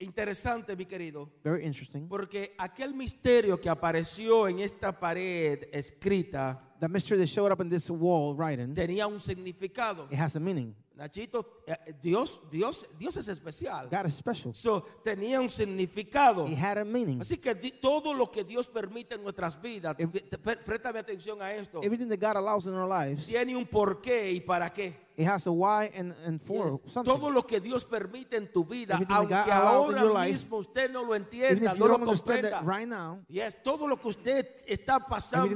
[0.00, 1.28] Interesante, mi querido.
[1.42, 2.08] Very interesting.
[2.08, 7.68] Porque aquel misterio que apareció en esta pared escrita The mystery that showed up in
[7.68, 10.06] this wall writing, tenía un significado.
[10.10, 10.74] it has a meaning.
[10.96, 13.88] Nachito, eh, Dios, Dios, Dios es especial.
[13.90, 14.54] God is special.
[14.54, 16.46] So, tenía un significado.
[16.48, 17.20] It had a meaning.
[17.20, 19.94] Así que di- todo lo que Dios permite en nuestras vidas,
[20.42, 24.32] pre- préstame atención a esto, Everything that God allows in our lives, tiene un porqué
[24.32, 25.05] y para qué.
[25.16, 26.92] It has a why and, and for Yes.
[26.92, 27.12] something.
[27.14, 30.90] Todo lo que Dios permite en tu vida, Everything aunque God ahora life, mismo usted
[30.90, 32.60] no lo entienda, no lo comprenda.
[32.62, 35.48] right now, Yes, todo lo que usted está pasando,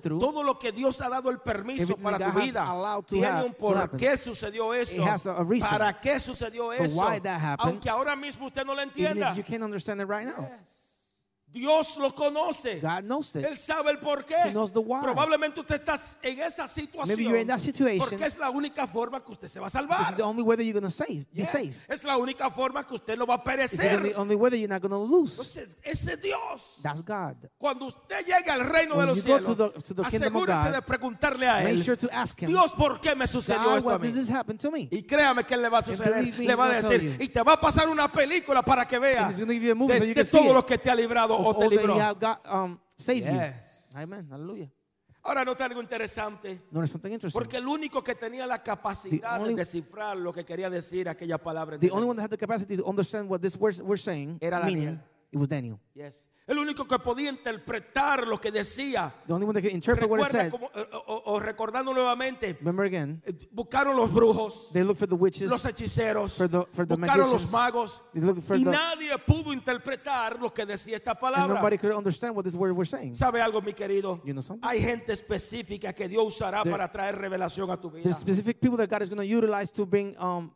[0.00, 2.64] through, todo lo que Dios ha dado el permiso para tu vida,
[3.06, 7.20] tiene have- un to por qué sucedió eso, a- a para qué sucedió eso, why
[7.20, 9.30] that happened, aunque ahora mismo usted no lo even entienda.
[9.32, 10.42] if you can't understand it right now.
[10.48, 10.78] Yes.
[11.52, 12.80] Dios lo conoce.
[12.80, 13.44] God knows it.
[13.44, 14.34] Él sabe el por qué.
[14.46, 15.00] He knows the why.
[15.02, 17.08] Probablemente usted está en esa situación.
[17.08, 19.70] Maybe you're in that situation Porque es la única forma que usted se va a
[19.70, 20.10] salvar.
[20.10, 21.50] is the only way that you're going to save, be Yes.
[21.50, 21.74] safe.
[21.88, 24.36] Es la única forma que usted no va a It's the only, perecer.
[24.38, 25.32] way that you're not going to lose.
[25.38, 26.78] Entonces, ese Dios.
[26.82, 27.36] That's God.
[27.58, 30.02] Cuando usted llegue al reino de When los you go cielos, to the- to the
[30.10, 33.00] kingdom of asegúrese God, de preguntarle a Make él, sure to ask Him, Dios, ¿por
[33.00, 34.08] qué me sucedió God, esto a what mí?
[34.12, 34.88] did this happen to me?
[34.90, 36.22] Y créame que él le va a suceder.
[36.38, 39.38] me, Le va a decir, y te va a pasar una película para que veas
[39.40, 41.94] a de, de todo lo que te ha librado O te libró.
[42.20, 43.34] Got, um, saved you.
[43.34, 43.88] Yes.
[43.94, 44.26] Amen.
[44.30, 44.70] Hallelujah.
[45.24, 46.58] Ahora nota algo interesante.
[46.72, 47.38] Notice something interesting.
[47.38, 51.38] Porque el único que tenía la capacidad only- de descifrar lo que quería decir aquella
[51.38, 51.78] palabra.
[51.78, 54.60] The only one that had the capacity to understand what this words were saying, Era
[54.64, 55.04] meaning, Daniel.
[55.30, 55.78] it was Daniel.
[55.94, 56.26] Yes.
[56.44, 59.14] El único que podía interpretar lo que decía.
[59.28, 60.50] The only one that could interpret what it said.
[60.50, 64.98] como- eh, o, o- o recordando nuevamente, Remember again, eh, buscaron los brujos, they looked
[64.98, 67.52] for the witches, los hechiceros, for the- for the buscaron los magicians.
[67.52, 71.54] magos they looked for y the, nadie pudo interpretar lo que decía esta and palabra.
[71.54, 73.14] nobody could understand what this word were saying.
[73.16, 74.20] ¿Sabe algo, mi querido?
[74.24, 74.66] You know something?
[74.68, 78.02] Hay gente específica que Dios usará There- para traer revelación a tu vida.
[78.02, 80.50] There's specific people that God is going to utilize to bring, um,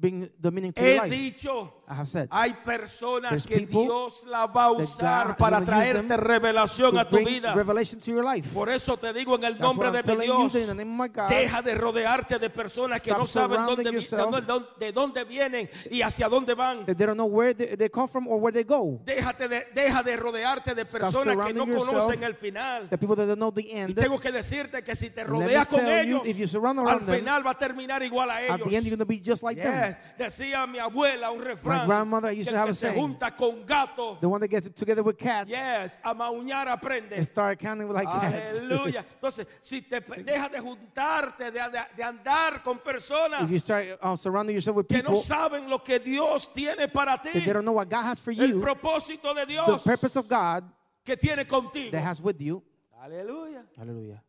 [0.00, 1.08] the to He life.
[1.10, 2.28] dicho, I have said.
[2.30, 7.54] hay personas que Dios la va a usar para traerte revelación a tu vida.
[7.54, 8.52] revelation to your life.
[8.52, 11.28] Por eso te digo en el That's nombre de mi Dios, God.
[11.28, 14.30] deja de rodearte de personas que no saben dónde, de, yourself.
[14.46, 16.84] dónde, de dónde vienen y hacia dónde van.
[16.86, 19.00] They don't know where they, they come from or where they go.
[19.04, 22.88] Déjate de, deja de rodearte de personas que no conocen el final.
[22.90, 23.94] The people that don't know the Y end.
[23.94, 27.06] tengo que decirte que si te rodeas con you, ellos, if you surround al around
[27.06, 28.68] them, final va a terminar igual a At ellos.
[28.68, 29.83] the end, you're going to be just like them.
[30.18, 31.86] Decía mi abuela un refrán.
[31.86, 33.00] grandmother used to el have que a se saying.
[33.00, 34.18] junta con gato.
[34.20, 37.16] The one that gets together with cats Yes, a mauñar aprende.
[37.16, 38.58] and start counting like cats.
[38.60, 39.04] Aleluya.
[39.20, 43.86] Entonces, si te dejas de juntarte, de, de- de andar con personas if you start
[44.02, 47.52] uh, surrounding yourself with que no people saben lo que Dios tiene para ti, they
[47.52, 50.64] don't know what God has for el you, propósito de the Dios purpose of God
[51.04, 51.90] que tiene contigo.
[51.92, 52.62] that has with you.
[53.02, 53.64] Aleluya.
[53.76, 54.22] Hallelujah.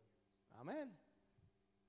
[0.60, 0.90] Amén.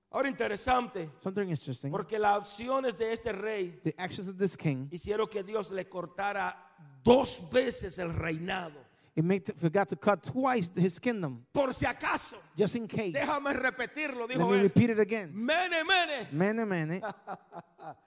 [0.09, 1.91] Ahora interesante, Something interesting.
[1.91, 5.85] porque las acciones de este rey The actions of this king, hicieron que Dios le
[5.89, 6.55] cortara
[7.03, 8.85] dos veces el reinado.
[9.15, 13.11] it made forgot to cut twice his kingdom, Por si acaso, just in case.
[13.13, 14.61] déjame repetirlo, Let dijo me él.
[14.63, 15.31] repeat it again.
[15.33, 17.01] Mene, mene, Mene, mene.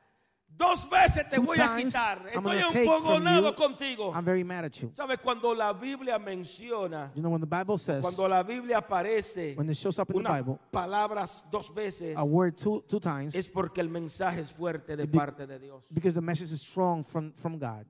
[0.60, 2.18] dos veces te Two voy a times quitar.
[2.18, 3.54] I'm Estoy gonna take from enfogonado you.
[3.56, 4.12] contigo.
[4.14, 4.90] I'm very mad at you.
[4.94, 5.18] ¿Sabes?
[5.20, 9.68] Cuando la Biblia menciona, You know, when the Bible says, cuando la Biblia aparece when
[9.70, 13.34] it shows up in the unas Bible, palabras dos veces, a word two, two times,
[13.34, 15.82] es porque el mensaje es fuerte de Be- parte de Dios.
[15.92, 17.86] because the message is strong from, from God.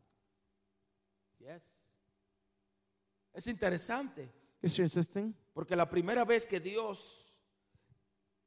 [1.40, 1.74] Yes.
[3.34, 4.28] Es interesante,
[4.62, 7.29] It's interesting porque la primera vez que Dios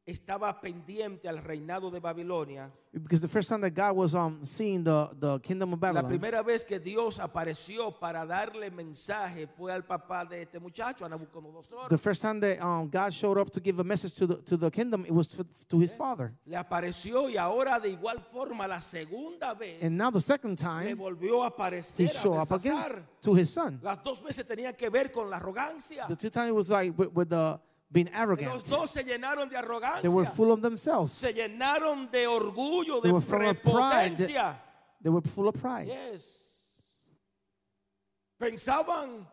[0.05, 4.83] estaba pendiente al reinado de Babilonia, Because the first time that God was um, seeing
[4.83, 9.71] the, the kingdom of la Babylon, primera vez que Dios apareció para darle mensaje fue
[9.71, 11.89] al papá de este muchacho, a Nabucodonosor.
[11.89, 14.57] the first time that um, God showed up to give a message to the, to
[14.57, 16.33] the kingdom, it was to, to his father.
[16.45, 20.65] Le apareció y ahora de igual forma la segunda vez And now the second le
[20.65, 23.79] time, volvió a he aparecer showed a up again to his son.
[23.81, 26.05] Las dos veces tenían que ver con la arrogancia.
[26.07, 27.59] The two times it was like with, with the
[27.93, 28.65] being Los arrogant.
[28.67, 30.25] dos se llenaron de They were arrogancia.
[30.35, 31.11] full of themselves.
[31.13, 34.15] Se llenaron de orgullo, They de were full of pride.
[34.15, 34.61] prepotencia.
[35.01, 35.85] They were full of pride.
[35.87, 36.39] Yes.
[38.37, 39.27] Pensaban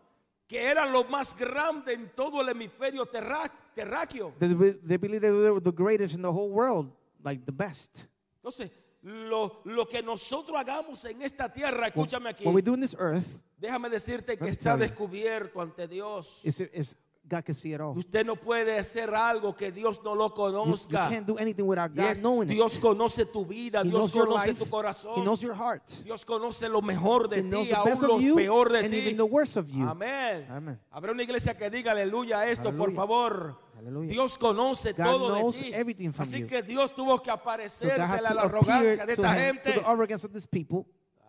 [0.46, 4.35] que eran lo más grande en todo el hemisferio terráqueo.
[4.38, 4.55] They,
[4.87, 6.92] they believed they were the greatest in the whole world,
[7.25, 8.07] like the best.
[8.42, 8.70] Entonces,
[9.03, 12.94] lo, lo que nosotros hagamos en esta tierra, escúchame aquí, What we do in this
[12.99, 14.88] earth déjame decirte que me está tell you.
[14.88, 16.40] descubierto ante Dios.
[16.44, 16.96] is, is
[17.30, 17.96] God can see it all.
[17.96, 21.08] Usted no puede hacer algo que Dios no lo You, you conozca.
[21.08, 22.80] can't do anything without God Yes, knowing Dios it.
[22.82, 24.58] conoce tu vida, He Dios conoce life.
[24.58, 25.88] tu He corazón, knows your heart.
[26.04, 28.96] Dios conoce lo mejor de He ti, the aún you peor de ti.
[28.96, 29.86] even the worst of you.
[29.88, 30.44] Amén.
[30.50, 30.78] Amen.
[30.90, 33.56] Habrá una iglesia que diga aleluya a esto, por favor.
[33.78, 34.10] Aleluya.
[34.10, 35.72] Dios conoce God todo knows de ti.
[35.72, 36.46] everything from Así you.
[36.48, 39.80] que Dios tuvo que So aparecerse had a la arrogancia de esta him, gente.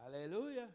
[0.06, 0.68] Aleluya.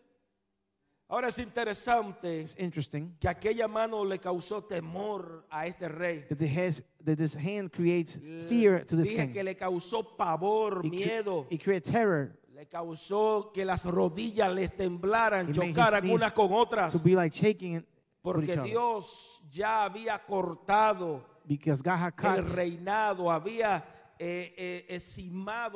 [1.09, 6.25] Ahora es interesante It's interesting que aquella mano le causó temor a este rey.
[6.29, 9.33] that, the that this hand creates fear to this Dije king.
[9.33, 11.47] que le causó pavor, It, cre- miedo.
[11.49, 16.15] it creates terror Le causó que las rodillas les temblaran, It made his chocaran knees
[16.15, 16.93] unas con otras.
[16.93, 18.65] to be like shaking it with each Porque other.
[18.65, 23.85] Dios ya había cortado Because God had el cut, reinado, había
[24.19, 24.99] eh, eh,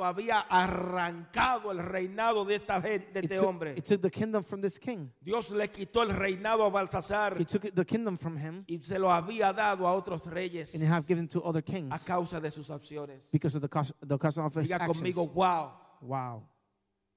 [0.03, 3.75] había arrancado el reinado de, esta gente, de este took, hombre.
[3.83, 5.11] took the kingdom from this king.
[5.21, 8.79] Dios le quitó el reinado a Balsasar He took it- the kingdom from him y
[8.79, 12.41] se lo había dado a otros reyes and have given to other a kings causa
[12.41, 13.29] de sus acciones.
[13.31, 14.99] because of the cause, the custom of his Diga actions.
[14.99, 15.73] conmigo, wow.
[16.01, 16.49] Wow.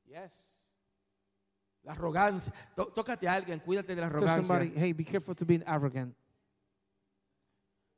[0.06, 0.50] Yes.
[1.84, 2.54] La arrogancia.
[2.76, 4.80] Tó- tócate a alguien, cuídate de la Tell somebody, arrogancia.
[4.82, 6.16] hey, be careful to being arrogant.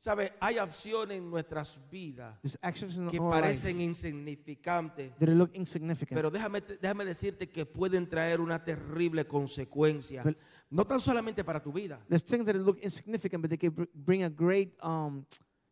[0.06, 5.50] Sabe, hay opciones en nuestras vidas These actions in que our life, parecen insignificantes, look
[5.56, 6.16] insignificant.
[6.16, 10.22] pero déjame, déjame decirte que pueden traer una terrible consecuencia.
[10.22, 10.38] But-
[10.70, 13.90] No tan solamente para tu vida, There's things that look insignificant, but they can br-
[13.96, 15.26] bring a great um,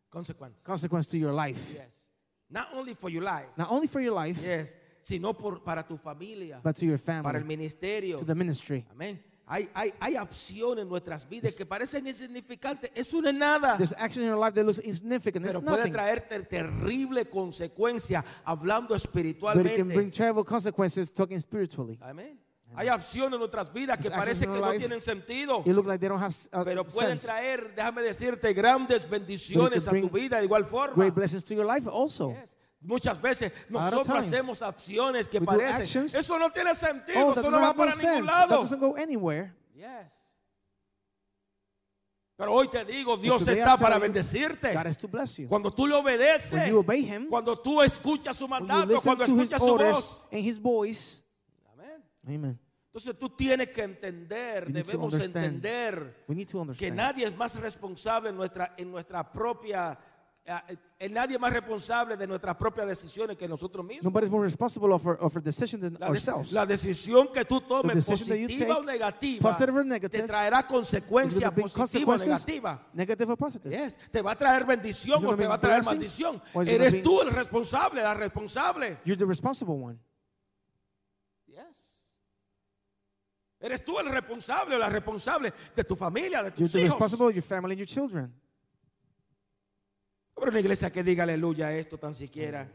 [0.08, 0.64] consecuencia.
[0.64, 1.72] consequence to your life.
[1.72, 2.08] Yes.
[2.48, 5.96] Not only for your life, Not only for your life, yes, sino por, para tu
[5.96, 8.18] familia, but to your para el family, ministerio.
[8.18, 8.84] to the ministry.
[8.90, 9.22] Amén.
[9.46, 12.90] Hay, hay, hay opciones en nuestras vidas que parecen insignificantes.
[12.94, 13.76] Eso no es nada.
[13.76, 15.44] There's action in your life that looks insignificant.
[15.44, 15.92] It's Pero puede nothing.
[15.92, 20.10] traer ter- terrible consecuencia hablando But it can bring espiritualmente.
[20.16, 21.98] terrible consequences talking spiritually.
[22.00, 22.40] Amén.
[22.76, 24.78] Hay opciones en nuestras vidas que There's parece que in no our life.
[24.80, 25.62] tienen sentido.
[25.64, 27.26] It look like they don't have uh, Pero pueden sense.
[27.26, 30.94] traer, déjame decirte, grandes bendiciones a bring tu vida de igual forma.
[30.96, 32.30] Great blessings to your life also.
[32.30, 32.56] Yes.
[32.84, 37.42] Muchas veces nosotros times, hacemos acciones que parecen, actions- eso no tiene sentido, Oh, eso
[37.42, 38.26] no doesn't va para ningún sense.
[38.26, 38.78] That lado.
[38.78, 39.52] go anywhere.
[39.74, 40.12] Yes.
[42.36, 44.74] Pero hoy te digo, Dios está para bendecirte.
[44.74, 45.48] God is to bless you.
[45.48, 49.62] Cuando tú le obedeces, When you obey Him, cuando tú escuchas su mandato, cuando escuchas
[49.62, 50.24] su voz.
[50.32, 51.22] and His voice,
[51.72, 52.02] Amén.
[52.26, 52.58] Amen.
[52.86, 56.24] Entonces tú tienes que entender, debemos entender
[56.78, 59.98] que nadie es más responsable en nuestra, en nuestra propia,
[60.46, 64.04] eh, eh, nadie es más responsable de nuestras propias decisiones que nosotros mismos.
[64.04, 66.52] Nobody's more responsible of our, of our decisions than La, ourselves.
[66.52, 71.50] la decisión que tú tomes, positiva o negativa, positive or te negative, traerá It's consecuencias
[71.50, 72.80] positivas o negativas.
[72.92, 73.70] negative or positive.
[73.74, 73.96] Yes.
[74.10, 76.42] Te va a traer bendición o te va a traer maldición.
[76.66, 78.98] Eres tú el responsable, la responsable.
[79.04, 79.98] You're the responsible one.
[81.46, 81.98] Yes.
[83.60, 86.92] Eres tú el responsable o la responsable de tu familia, de You're tus the hijos.
[86.92, 88.30] responsible of your family and your children.
[90.36, 92.70] Habrá una iglesia que diga aleluya a esto tan siquiera.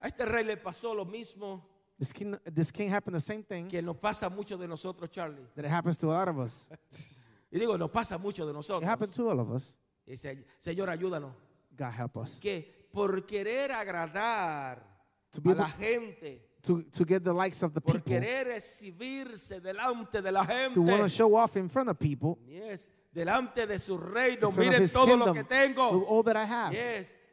[0.00, 3.68] A este rey le pasó lo mismo This king, this king happened the same thing
[3.68, 5.46] que nos pasa mucho de nosotros, Charlie.
[5.54, 6.68] that it happens to a lot of us.
[7.50, 8.86] Y digo, nos pasa mucho de It nosotros.
[8.88, 9.78] happened to all of us.
[10.04, 11.32] Y dice, Señor, ayúdanos.
[11.74, 12.38] God help us.
[12.40, 14.82] Que por querer agradar
[15.30, 19.60] To a la gente, to, to get the likes of the por people, querer exhibirse
[19.60, 23.66] delante de la to want to gente, show off in front of people, yes, delante
[23.66, 26.04] de su reino, miren todo lo kingdom, que look tengo.
[26.08, 27.14] all that I have, Yes.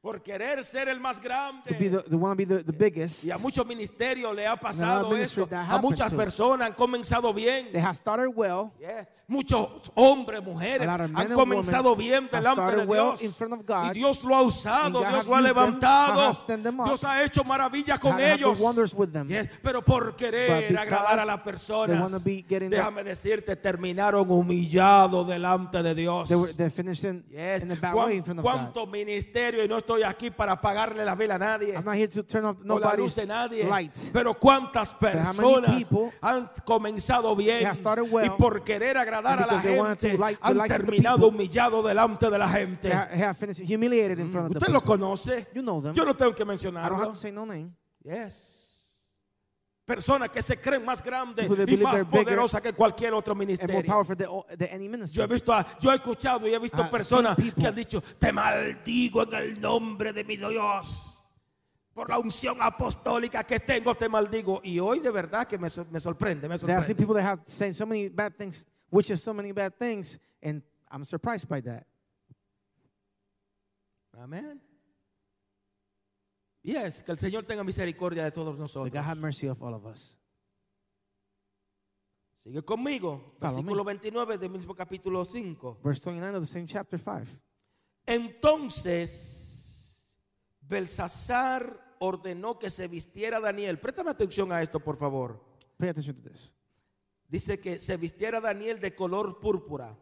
[0.00, 1.62] Por querer ser el más grande.
[1.64, 3.24] to be the, want to be the, the biggest.
[3.24, 5.48] Y a muchos ministerios le ha pasado eso.
[5.50, 7.72] A muchas personas han comenzado bien.
[7.72, 9.06] They have started well, Yes.
[9.26, 13.22] Muchos hombres, mujeres han comenzado bien delante de Dios.
[13.22, 16.32] in front of God, y Dios lo ha usado, Dios lo ha levantado.
[16.84, 18.60] Dios ha hecho maravillas con ellos.
[19.62, 26.28] Pero por querer agradar a las personas, déjame decirte, terminaron humillados delante de Dios.
[26.28, 27.62] They were they finished in, Yes.
[27.64, 28.52] in a bad ¿Cuán- way in front of God.
[28.52, 29.64] ¿Cuánto ministerio?
[29.64, 31.74] Y no estoy aquí para pagarle la vela a nadie.
[31.78, 33.66] O la luz de nadie.
[34.12, 35.86] Pero cuántas personas
[36.20, 41.28] han comenzado bien y por querer agradar a and la gente like han terminado people,
[41.28, 42.88] humillados delante de la gente.
[42.88, 45.48] Usted lo conoce.
[45.54, 45.94] You know them.
[45.94, 46.96] Yo no tengo que mencionarlo.
[47.32, 47.72] no.
[48.02, 48.60] Yes.
[49.86, 53.82] Personas que se creen más grandes y más poderosas que cualquier otro ministerio.
[53.82, 55.12] than, than.
[55.12, 58.02] Yo he visto, a- yo he escuchado y he visto I've personas que han dicho,
[58.18, 61.10] te maldigo en el nombre de mi Dios.
[61.92, 64.60] Por la unción apostólica que tengo, te maldigo.
[64.64, 66.96] Y hoy de verdad que me, me sorprende, me There are some sorprende.
[66.96, 70.62] people that have said so many bad things, which is so many bad things, and
[70.88, 71.84] I'm surprised by that.
[74.16, 74.60] Amén.
[76.62, 78.92] Yes, que el Señor tenga misericordia de todos nosotros.
[78.92, 80.16] God have mercy of all of us.
[82.38, 83.34] Sigue conmigo.
[83.40, 85.80] Follow Versículo 29 del mismo capítulo 5.
[85.82, 87.26] Verse 29 of the same chapter 5.
[88.06, 89.98] Entonces,
[90.60, 93.80] Belsasar ordenó que se vistiera Daniel.
[93.80, 95.40] Préstame atención a esto, por favor.
[95.78, 96.54] Pay attention to this.
[97.28, 99.96] Dice que se vistiera Daniel de color púrpura,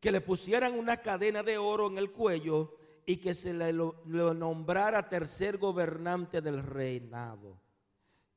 [0.00, 2.76] que le pusieran una cadena de oro en el cuello
[3.06, 7.60] y que se le lo, nombrara tercer gobernante del reinado.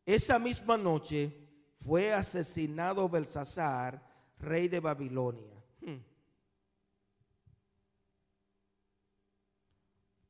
[0.06, 1.36] Esa misma noche
[1.82, 4.02] fue asesinado Belsasar,
[4.38, 5.64] rey de Babilonia.
[5.82, 5.98] Hmm.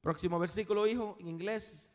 [0.02, 1.94] Próximo versículo, hijo, en inglés.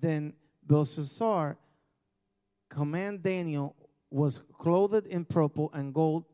[0.00, 1.56] Then Belshazzar,
[2.68, 3.76] command Daniel,
[4.10, 6.24] was clothed in purple and gold.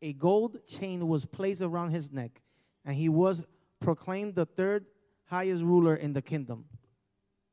[0.00, 2.42] A gold chain was placed around his neck,
[2.84, 3.42] and he was
[3.80, 4.86] proclaimed the third
[5.24, 6.64] highest ruler in the kingdom.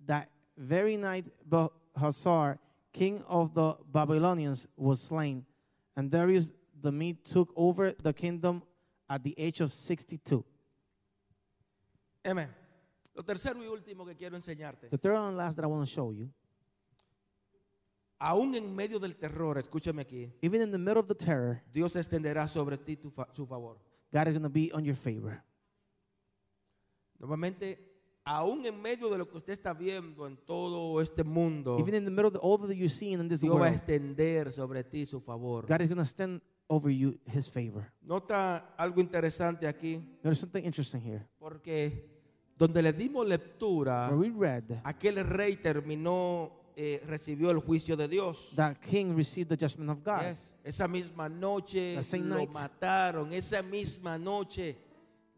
[0.06, 2.60] That very night, Belshazzar,
[2.94, 5.46] king of the Babylonians, was slain,
[5.96, 8.64] and Darius the Mede took over the kingdom
[9.10, 10.44] at the age of 62.
[12.26, 12.48] Amén.
[13.14, 14.90] Lo tercero y último que quiero enseñarte.
[14.90, 16.30] The third and last that I want to show you,
[18.22, 21.96] Aún en medio del terror, escúchame aquí, even in the middle of the terror, Dios
[21.96, 23.78] extenderá sobre ti tu fa- su favor.
[24.12, 25.42] God is going to be on your favor.
[27.18, 27.80] Normalmente,
[28.26, 32.04] aún en medio de lo que usted está viendo en todo este mundo, Even in
[32.06, 34.52] the middle of the, all that you're seeing in this Dios va a world, extender
[34.52, 35.66] sobre ti su favor.
[35.66, 37.90] God is going to stand over you His favor.
[38.02, 41.26] Nota algo interesante aquí, There's something interesting here.
[41.40, 42.19] porque
[42.60, 48.52] donde le dimos lectura, we read aquel rey terminó, eh, recibió el juicio de Dios.
[48.56, 50.22] that king received the judgment of God.
[50.22, 50.54] Yes.
[50.64, 52.52] Esa misma noche lo night.
[52.54, 54.78] mataron, esa misma noche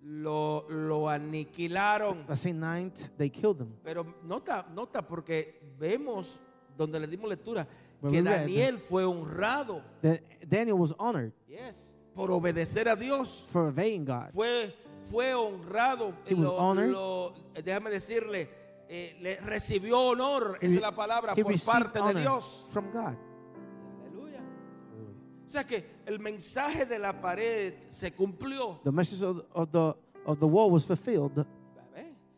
[0.03, 2.25] lo, lo aniquilaron.
[2.25, 3.73] The same night they killed him.
[3.83, 6.39] Pero nota, nota porque vemos
[6.75, 7.67] donde le dimos lectura
[8.01, 9.83] When que read- Daniel fue honrado
[10.47, 13.45] Daniel was honored yes, por obedecer a Dios.
[13.51, 14.31] for obeying God.
[14.33, 14.73] Fue,
[15.11, 16.13] fue honrado.
[16.57, 16.89] Honored.
[16.89, 18.49] lo- déjame decirle,
[18.87, 22.67] eh, le recibió honor, esa es la palabra, por parte de Dios.
[22.71, 23.13] from God.
[24.01, 24.41] Aleluya.
[25.45, 28.79] O sea que el mensaje de la pared se cumplió.
[28.83, 29.95] The message of, of the
[30.25, 31.45] of the wall was fulfilled.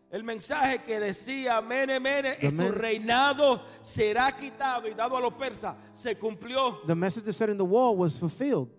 [0.09, 5.33] El mensaje que decía, mene, mene, es tu reinado será quitado y dado a los
[5.33, 6.81] persas, se cumplió.
[6.85, 8.69] The message that said in the wall was fulfilled.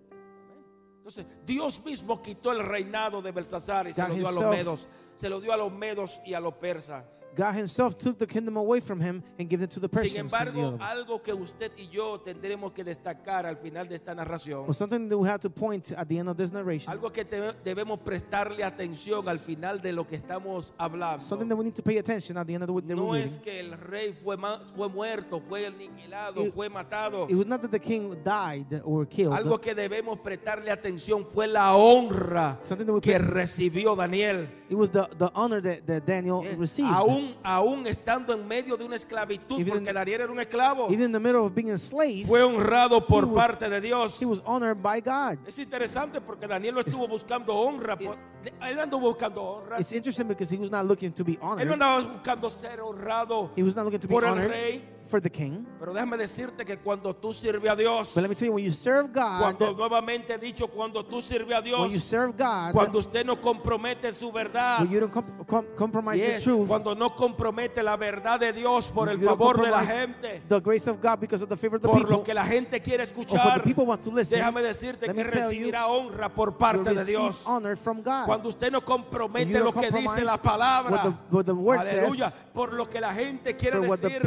[1.05, 4.89] Entonces, Dios mismo quitó el reinado de Belsasar y se lo dio a los medos.
[5.15, 7.05] Se lo dio a los medos y a los persas.
[7.37, 10.31] God Himself took the kingdom away from him and gave it to the Sin and
[10.31, 14.63] the embargo, algo que usted y yo tendremos que destacar al final de esta narración,
[14.67, 16.91] Well, something that we have to point at the end of this narration.
[16.93, 17.25] algo que
[17.65, 21.25] debemos prestarle atención al final de lo que estamos hablando.
[21.25, 23.29] Something that we need to pay attention at the end of the, the No reading.
[23.29, 24.37] es que el rey fue,
[24.77, 27.27] fue muerto, fue aniquilado, It- fue matado.
[27.29, 29.35] It was not that the king died or killed.
[29.35, 32.61] Algo que debemos prestarle atención fue la honra
[33.03, 34.49] que recibió Daniel.
[34.75, 36.59] It was the, the honor that, that Daniel Yes.
[36.59, 36.91] received.
[36.93, 40.89] Aún, aún estando en medio de una esclavitud, Even porque in- Daniel era un esclavo,
[40.91, 43.81] Even in the middle of being a slave, fue honrado por He was- parte de
[43.81, 44.21] Dios.
[44.21, 45.39] he was honored by God.
[45.47, 47.97] Es interesante porque Daniel no estuvo buscando honra.
[48.01, 49.79] él no anduvo buscando honra.
[49.79, 51.73] It's interesting because he was not looking to be Él no honored.
[51.73, 54.83] andaba buscando ser honrado He was not looking to be por el rey.
[55.07, 55.67] For the king.
[55.79, 58.65] Pero déjame decirte que cuando tú sirves a Dios, But let me tell you, when
[58.65, 62.33] you serve God, cuando nuevamente he dicho, cuando tú sirves a when you Dios, serve
[62.37, 66.57] God, cuando usted no compromete su verdad, when you don't com- com- compromise yes, your
[66.57, 70.61] truth, cuando no compromete la verdad de Dios por el favor de la gente, the
[70.61, 72.81] grace of God because of the favor of the por people, lo que la gente
[72.81, 76.95] quiere for the escuchar, people want to listen, déjame decirte que recibirá honra por parte
[76.95, 77.43] de Dios.
[77.47, 78.27] honor from God.
[78.27, 82.31] Cuando usted no compromete lo que dice la palabra, what the- what the word aleluya,
[82.31, 84.23] says, por lo que la gente quiere decir.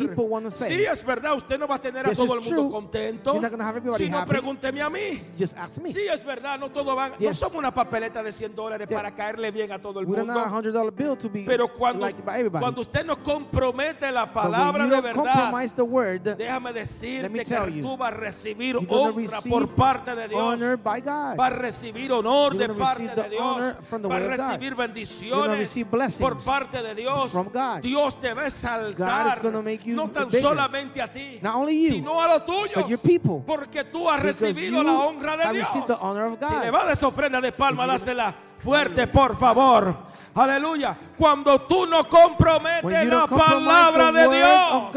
[0.67, 2.69] Sí, es verdad, usted no va a tener a This todo el mundo true.
[2.71, 3.31] contento.
[3.33, 4.29] You're not gonna have everybody Si no, happy.
[4.31, 5.21] pregúnteme a mí.
[5.37, 5.89] Just ask me.
[5.91, 7.37] Sí, es verdad, no todo van, no Yes.
[7.37, 8.97] somos una papeleta de 100 dólares Yeah.
[8.99, 10.39] para caerle bien a todo el We don't mundo.
[10.39, 12.61] have a hundred dollar bill to be Pero cuando, liked by everybody.
[12.61, 16.21] cuando usted no compromete la But when palabra you de don't verdad, compromise the word,
[16.23, 19.67] déjame me decirte tell que you, tú vas a recibir you're gonna honra receive por
[19.75, 20.41] parte de Dios.
[20.41, 21.37] honor by God.
[21.37, 23.41] Va a recibir honor You're de gonna parte receive de the Dios.
[23.41, 24.39] honor from the Va a way of God.
[24.47, 27.31] recibir You're gonna bendiciones receive blessings por parte de Dios.
[27.31, 27.81] from God.
[27.81, 29.41] Dios te va a God is exaltar.
[29.41, 30.41] gonna make you No tan bigger.
[30.57, 32.75] Solamente a ti, Not only you, sino a los tuyos.
[32.75, 33.43] but your people.
[33.45, 35.67] Porque tú has recibido la honra de Dios.
[35.67, 39.35] received the honor of Si le va a esa ofrenda de palma, dásela fuerte, por
[39.37, 39.95] favor.
[40.35, 40.97] Aleluya.
[41.17, 44.95] Cuando tú no comprometes la palabra de Dios.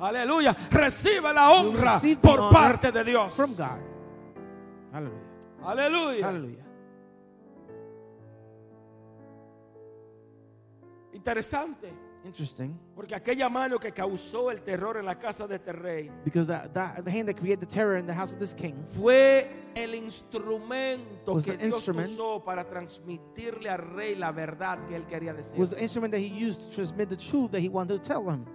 [0.00, 0.56] Aleluya.
[0.70, 3.32] Recibe la honra por parte de Dios.
[3.34, 3.78] from God.
[4.92, 5.20] Hallelujah.
[5.66, 6.26] Aleluya.
[6.26, 6.64] Hallelujah.
[11.12, 12.03] Interesante.
[12.24, 12.74] Interesting.
[12.96, 16.72] Porque aquella mano que causó el terror en la casa de este rey Because that,
[16.72, 19.94] that the hand that created the terror in the house of this king fue el
[19.94, 25.04] instrumento Was que the Dios instrument- usó para transmitirle al rey la verdad que él
[25.06, 25.58] quería decir.
[25.58, 28.26] was the instrument that he used to transmit the truth that he wanted to tell
[28.28, 28.46] him.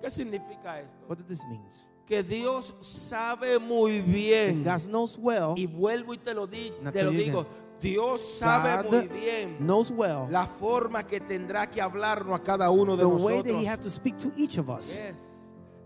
[0.00, 1.06] ¿Qué significa esto?
[1.08, 1.62] What did this mean?
[2.06, 4.62] Que Dios sabe muy bien.
[4.64, 7.46] God knows well, Y vuelvo y te lo, di- te lo digo.
[7.82, 12.70] Dios sabe God muy bien knows well la forma que tendrá que hablarnos a cada
[12.70, 13.62] uno de the way that nosotros.
[13.62, 14.88] he had to speak to each of us.
[14.90, 15.20] Yes.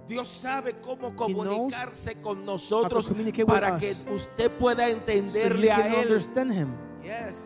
[0.07, 3.11] Dios sabe cómo comunicarse con nosotros
[3.47, 6.03] para que usted pueda So entenderle a can Él.
[6.03, 6.69] understand him.
[7.03, 7.37] Yes.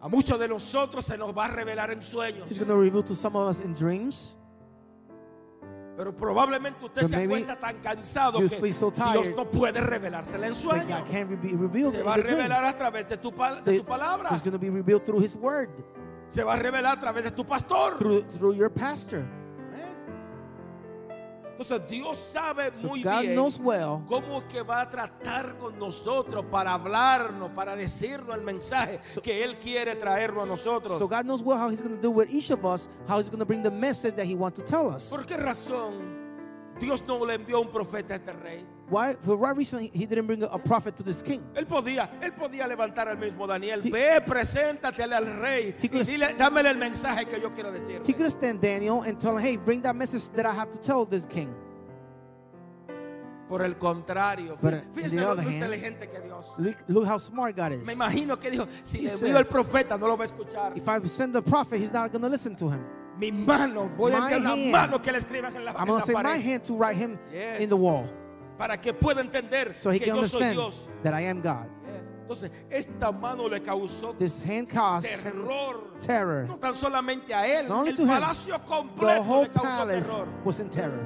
[0.00, 3.02] A muchos de nosotros se nos va a revelar en sueños, He's going to reveal
[3.04, 4.36] to some of us in dreams.
[5.96, 10.54] Pero probablemente usted But se acuesta tan cansado que so Dios no puede revelársela en
[11.56, 13.32] revealed Se va a revelar a través de, tu
[13.64, 14.30] de su palabra.
[14.30, 15.70] He's going to be revealed through his word,
[16.28, 17.96] Se va a revelar a través de tu pastor.
[17.96, 19.24] through, through your pastor.
[21.58, 25.78] Entonces Dios sabe So muy God bien well cómo es que va a tratar con
[25.78, 30.98] nosotros para hablarnos, para decirnos el mensaje que Él quiere traernos a nosotros.
[30.98, 33.30] So God knows well how He's going to do with each of us, how He's
[33.30, 35.08] going to bring the message that He wants to tell us.
[35.08, 38.66] ¿Por qué razón Dios no le envió un profeta a este rey?
[38.88, 39.16] Why?
[39.20, 41.42] For what reason He didn't bring a, a prophet to this king?
[41.54, 43.80] Él podía, él podía levantar al mismo Daniel.
[43.82, 48.00] He- Ve, preséntate al rey y could- dile, dámele el mensaje que yo quiero decir.
[48.06, 50.78] He could stand Daniel and tell him, "Hey, bring that message that I have to
[50.78, 51.52] tell this king."
[53.48, 56.46] Por el contrario, But, fí- on the lo inteligente que Dios.
[56.58, 57.86] Look, look how smart God is.
[57.86, 60.76] Me imagino que dijo, si He le said, al profeta no lo va a escuchar.
[60.76, 62.84] If I send the prophet, he's not going to listen to him.
[63.18, 66.00] Mi mano, voy a My enviar la mano que le escriban en la, I'm going
[66.00, 67.60] to send my hand to write him Yes.
[67.60, 68.04] in the wall,
[68.58, 70.88] Para que pueda entender so he que can yo soy Dios.
[71.02, 71.66] that I am God.
[72.22, 75.76] Entonces, esta mano le causó This hand caused him terror.
[76.00, 76.46] terror.
[76.48, 80.28] No tan solamente a él, Not el him, palacio The completo whole le causó terror.
[80.44, 81.04] was in terror.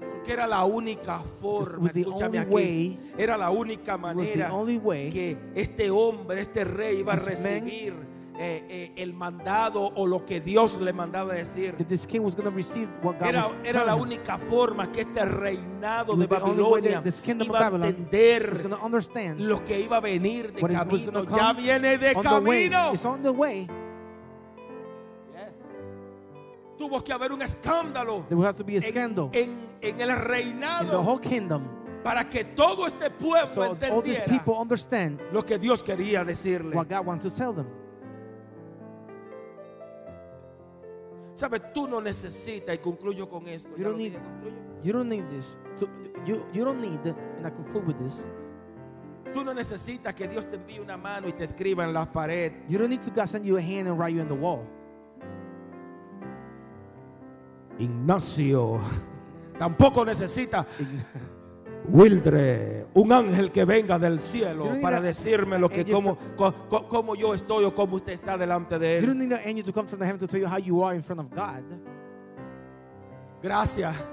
[0.00, 5.90] Porque era la única forma, escúchame aquí, way- era la única manera way que este
[5.90, 7.94] hombre, este rey iba a recibir
[8.40, 11.76] eh, eh, el mandado o lo que Dios le mandaba decir.
[11.76, 14.92] That this king was going to receive what God Era, was era la única forma
[14.92, 17.02] que este reinado de Babilonia
[17.44, 21.24] iba a entender was understand lo que iba a venir de camino.
[21.24, 22.68] Ya viene de on the way.
[22.68, 22.92] camino.
[22.92, 23.66] It's on the way.
[25.32, 25.66] Yes.
[26.78, 30.10] Tuvo que haber un escándalo There have to be a en- scandal en, en el
[30.10, 31.64] in the reinado whole kingdom,
[32.04, 34.24] para que todo este pueblo so entendiera
[35.32, 36.76] lo que Dios quería decirle.
[36.76, 37.66] what God wants to tell them.
[41.38, 43.70] Sabes, tú no necesitas, y concluyo con esto.
[43.76, 44.18] You don't need-.
[44.82, 45.56] You don't need this.
[45.78, 45.88] To,
[46.26, 48.24] you you don't need, and I conclude with this.
[49.32, 52.54] Tú no necesitas que Dios te envíe una mano y te escriba en la pared.
[52.68, 54.66] You don't need to God send you a hand and write you in the wall.
[57.78, 58.80] Ignacio.
[59.60, 60.66] Tampoco necesita
[61.90, 66.54] Wildre, un ángel que venga del cielo You para decirme lo que angel cómo, co-
[66.68, 69.06] co- cómo yo estoy o cómo usted está delante de You él.
[69.06, 70.94] don't need an angel to come from the heaven to tell you how you are
[70.94, 71.64] in front of God.
[73.42, 73.94] Gracias.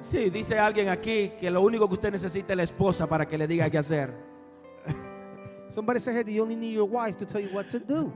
[0.00, 3.36] Sí, dice alguien aquí que lo único que usted necesita es la esposa para que
[3.36, 4.14] le diga qué hacer.
[5.70, 8.12] Somebody said here that you only need your wife to tell you what to do.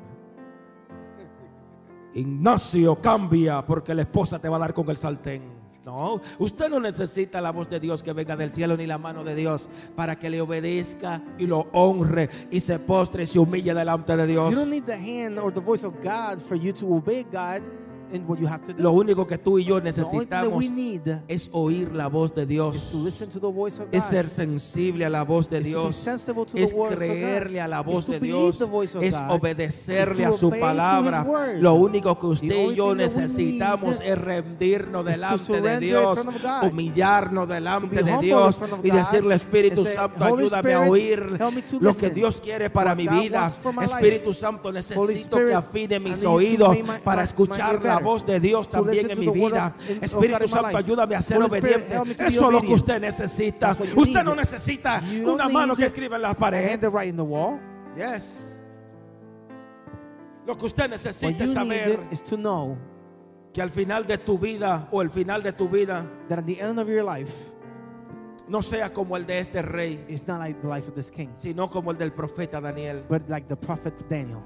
[2.14, 5.42] Ignacio, cambia porque la esposa te va a dar con el sartén.
[5.84, 9.24] No, usted no necesita la voz de Dios que venga del cielo ni la mano
[9.24, 13.74] de Dios para que le obedezca y lo honre y se postre y se humille
[13.74, 14.52] delante de Dios.
[14.52, 17.62] You don't need the hand or the voice of God for you to obey God
[18.12, 18.82] in what you have to do.
[18.82, 20.64] Lo único que tú y yo necesitamos
[21.28, 24.28] es oír la voz de is Dios, to listen to the voice of es ser
[24.28, 26.08] sensible a la voz de is to be Dios,
[26.54, 28.60] es creerle a la voz de Dios,
[29.00, 31.26] es obedecerle a su palabra.
[31.58, 36.18] Lo único que usted y yo necesitamos es rendirnos delante de Dios,
[36.62, 41.38] humillarnos delante de Dios y decirle Espíritu Santo, "Holy ayúdame a oír
[41.80, 43.50] lo que Dios quiere para mi vida.
[43.82, 48.01] Espíritu Santo, necesito que afine mis oídos para escuchar la.
[48.03, 49.74] Voz de Dios también en mi vida.
[50.00, 51.94] Espíritu Santo, ayúdame a ser obediente.
[52.18, 53.76] Eso es lo que usted necesita.
[53.96, 56.80] Usted no necesita una mano que escriba en la pared.
[57.96, 58.59] Yes.
[60.46, 62.76] Lo que usted necesita es saber is to know
[63.53, 66.59] que al final de tu vida o el final de tu vida that at the
[66.61, 67.53] end of your life,
[68.48, 71.30] no sea como el de este rey, it's not like the life of this king,
[71.38, 73.05] sino como el del profeta Daniel.
[73.09, 74.42] but like the prophet Daniel.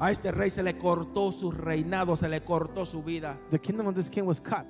[0.00, 3.38] A este rey se le cortó su reinado, se le cortó su vida.
[3.50, 4.66] The kingdom of this king was cut,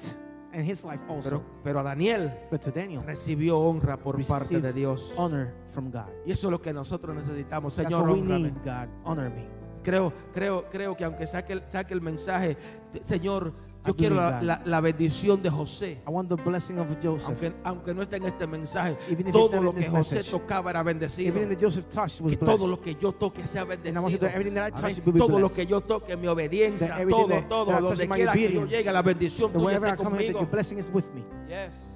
[0.54, 1.28] and his life also.
[1.28, 5.12] Pero, pero a Daniel but to Daniel, recibió honra por parte de Dios.
[5.16, 6.08] honor from God.
[6.24, 7.76] Y eso es lo que nosotros necesitamos.
[7.76, 8.88] That's Señor, we need, God.
[9.04, 9.46] Honor me.
[9.82, 12.56] Creo, creo, creo que aunque saque, el- saque el mensaje,
[13.04, 13.52] Señor,
[13.86, 16.02] yo quiero la, la- la bendición de José.
[16.06, 17.28] I want the blessing of Joseph.
[17.28, 20.30] Aunque, aunque no esté en este mensaje, Even if todo lo que José message.
[20.30, 21.34] tocaba era bendecido.
[21.48, 24.26] That Joseph touched was Que todo lo que yo toque sea And I bendecido.
[24.26, 24.94] everything that I Amén.
[24.94, 27.80] touch will be Todo lo que yo toque, mi obediencia, That todo, that- todo, that
[27.80, 30.40] donde quiera que yo llegue, la bendición That tuya esté that conmigo.
[30.40, 31.24] your blessing is with me.
[31.48, 31.94] Yes.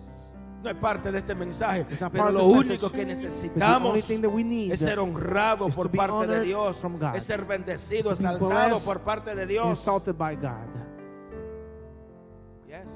[0.62, 5.68] No es parte de este mensaje, pero lo único que necesitamos that es ser honrado
[5.68, 6.80] por parte de Dios,
[7.16, 9.76] es ser bendecido, exaltado por parte de Dios.
[12.72, 12.88] Yes.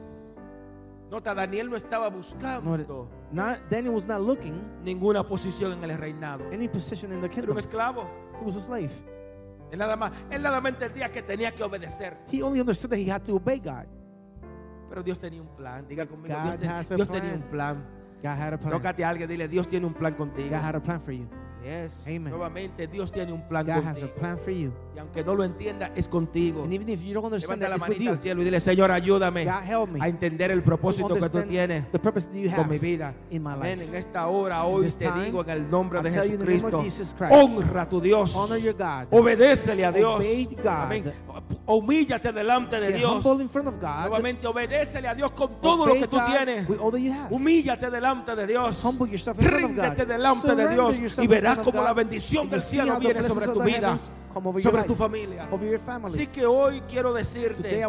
[1.11, 6.45] Nota, Daniel no estaba buscando Not, Daniel was not looking ninguna posición en el reinado.
[6.51, 7.53] any position in the Era kingdom.
[7.53, 8.09] un esclavo.
[8.41, 8.91] He was a slave.
[9.70, 12.16] Él nada más, él nada más entendía que tenía que obedecer.
[12.33, 13.87] He only understood that he had to obey God.
[14.89, 15.87] Pero Dios tenía un plan.
[15.87, 17.85] Diga conmigo, God Dios, ten- Dios tenía un plan.
[18.22, 18.72] God had a plan.
[18.72, 20.49] Tócate a alguien, dile, Dios tiene un plan contigo.
[20.49, 21.29] God had a plan for you.
[21.64, 22.04] Yes.
[22.07, 22.30] Amen.
[22.30, 24.14] Nuevamente, Dios tiene un plan God has a contigo.
[24.20, 24.72] plan for you.
[24.94, 26.62] Y aunque no lo entienda, es contigo.
[26.62, 28.11] And even if you don't understand Levanta that, la it's with manita you.
[28.12, 31.14] al cielo y dile, Señor, ayúdame God help me a entender el to propósito que
[31.14, 33.14] tú understand tienes the purpose that you con have mi vida.
[33.30, 33.78] in my Amén.
[33.80, 33.88] life.
[33.90, 36.38] En esta hora, hoy this te time, digo en el nombre de tell you in
[36.38, 38.34] the name of Jesucristo, Jesus Christ, honra a tu Dios.
[38.36, 39.09] honor your God.
[39.11, 40.16] Obedécele a Dios.
[40.20, 40.66] Obey God.
[40.68, 41.12] Amén.
[41.66, 43.24] Humíllate delante de Get Dios.
[43.26, 44.09] humble in front of God.
[44.09, 46.68] Nuevamente, obedécele a Dios con todo lo Obey que tú God tienes.
[46.68, 47.28] with all that you have.
[47.34, 48.80] Humíllate delante de Dios.
[48.84, 49.82] Humble yourself in front of God.
[49.82, 53.22] Ríndete delante de Surrender Dios yourself y in verás como la bendición del cielo viene
[53.22, 53.99] sobre tu vida,
[54.62, 55.49] sobre tu familia.
[56.05, 57.82] Así que hoy quiero decirte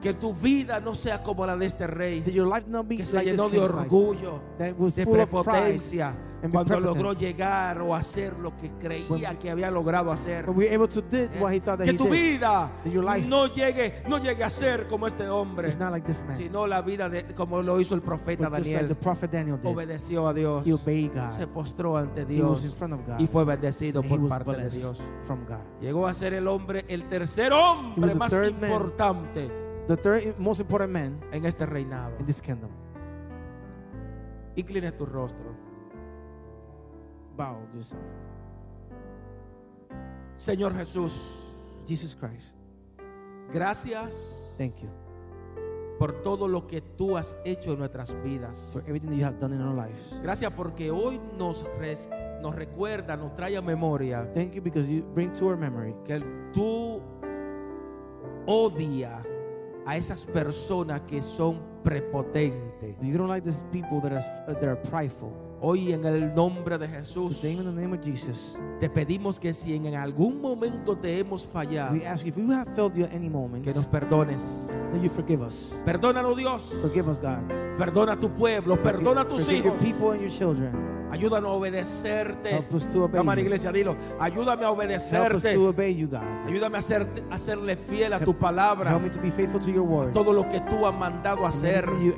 [0.00, 4.40] que tu vida no sea como la de este rey que se llenó de orgullo,
[4.58, 6.14] de prepotencia
[6.50, 10.46] cuando logró llegar o hacer lo que creía que había logrado hacer.
[10.46, 12.72] Que tu vida
[13.28, 15.70] no llegue, no llegue a ser como este hombre,
[16.34, 18.96] sino la vida de como lo hizo el profeta Daniel.
[19.64, 20.66] Obedeció a Dios,
[21.30, 22.74] se postró ante Dios
[23.18, 25.00] y fue bendecido por parte de Dios.
[25.22, 25.56] from God.
[25.80, 31.20] Llegó a ser el hombre, el tercer hombre más importante The third most important man
[31.30, 32.18] en este reinado.
[32.18, 32.70] in this kingdom.
[34.56, 35.54] Inclina tu rostro.
[37.36, 38.00] Bow yourself.
[40.36, 41.12] Señor Jesús,
[41.86, 42.54] Jesus Christ,
[43.52, 44.14] gracias
[44.58, 44.88] thank you
[45.98, 48.70] por todo lo que tú has hecho en nuestras vidas.
[48.72, 50.14] for everything that you have done in our lives.
[50.22, 52.10] Gracias porque hoy nos, res-
[52.42, 56.20] nos recuerda, nos trae a memoria Thank you because you bring to our memory que
[56.52, 57.00] tú
[58.46, 59.24] odias
[59.86, 62.96] a esas personas que son prepotentes.
[63.00, 65.32] you don't like these people that are, that are prideful.
[65.60, 69.54] Hoy en el nombre de Jesús Today, in the name of Jesus, te pedimos que
[69.54, 73.04] si en algún momento te hemos fallado, we ask you if we have failed you
[73.04, 74.68] at any moment, que nos perdones.
[74.92, 75.74] that you forgive us.
[75.86, 77.38] Perdónanos Dios, Forgive us, God.
[77.78, 79.80] perdona a tu pueblo, perdona a tus your hijos.
[79.80, 80.96] people and your children.
[81.08, 82.50] Ayúdanos a obedecerte.
[82.50, 83.46] Help us to obey Cámara you.
[83.46, 83.96] iglesia, dilo.
[84.18, 85.54] Ayúdame a Help us obedecerte.
[85.54, 86.20] to obey you, God.
[86.46, 88.90] Ayúdame a, ser, a serle fiel a Help- tu palabra.
[88.90, 90.12] Help me to be faithful to your word.
[90.12, 91.86] Todo lo que tú has mandado a hacer.
[92.02, 92.12] you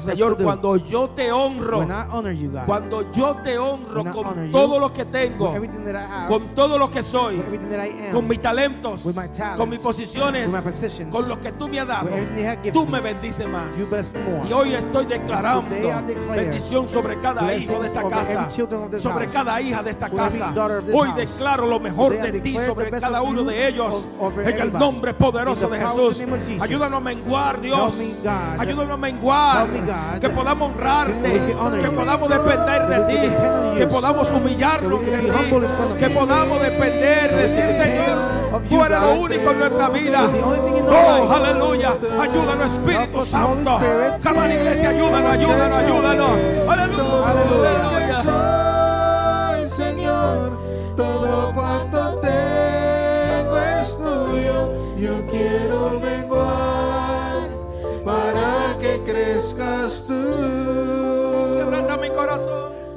[0.00, 4.46] Señor, cuando yo te honro, When I honor you, God, Cuando yo te honro con
[4.46, 9.02] you, todo lo que tengo, have, con todo lo que soy, am, con mis talentos,
[9.02, 10.50] talents, con mis posiciones,
[11.10, 12.08] con lo que tú me has dado,
[12.72, 13.76] tú me, bendices más.
[14.48, 15.76] Y hoy estoy declarando
[16.34, 20.54] bendición sobre cada hijo de esta casa, sobre house, cada hija de esta casa.
[20.92, 21.16] Hoy house.
[21.16, 24.08] declaro lo mejor Today de ti sobre cada uno de ellos.
[24.42, 26.24] En el nombre poderoso de Jesús.
[26.60, 28.00] Ayúdanos a menguar, Dios.
[28.58, 29.68] Ayúdanos a menguar.
[30.18, 31.40] Que podamos honrarte.
[31.80, 33.34] Que podamos depender de ti.
[33.76, 33.88] Que you.
[33.88, 35.98] podamos humillarnos de ti.
[35.98, 38.18] Que podamos depender, decir Señor,
[38.68, 40.30] tú eres lo único en nuestra vida.
[40.88, 41.92] Oh, aleluya.
[42.20, 43.76] Ayúdanos, Espíritu Santo.
[43.76, 46.30] On, iglesia, ayúdanos, ayúdanos, ayúdanos.
[46.68, 47.30] Aleluya.
[47.30, 48.22] Aleluya.
[48.22, 50.58] soy, Señor,
[50.96, 54.80] todo cuanto tengo es tuyo.
[54.98, 55.69] Yo quiero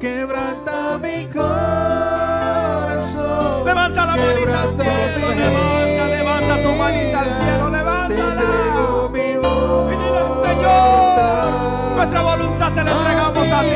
[0.04, 1.64] Quebranta mi corazón.
[3.64, 5.30] Levanta la manita al cielo.
[5.30, 7.70] Levanta, levanta tu manita al cielo.
[7.70, 9.08] Levántala.
[9.14, 9.94] mi voz.
[9.94, 13.68] Y dile, Señor, nuestra voluntad te la entregamos a ti.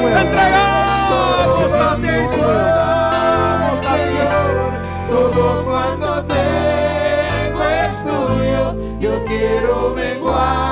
[0.00, 2.08] Te entregamos a ti.
[2.08, 4.16] Entregamos a ti.
[5.10, 8.64] Todo cuanto tengo es tuyo.
[8.98, 10.71] Yo quiero menguar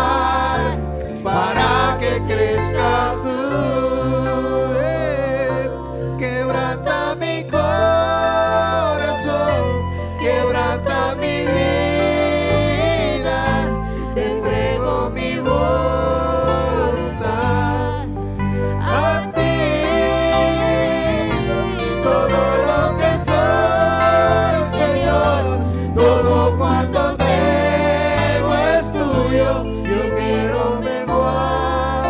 [29.90, 32.04] Yo quiero menguar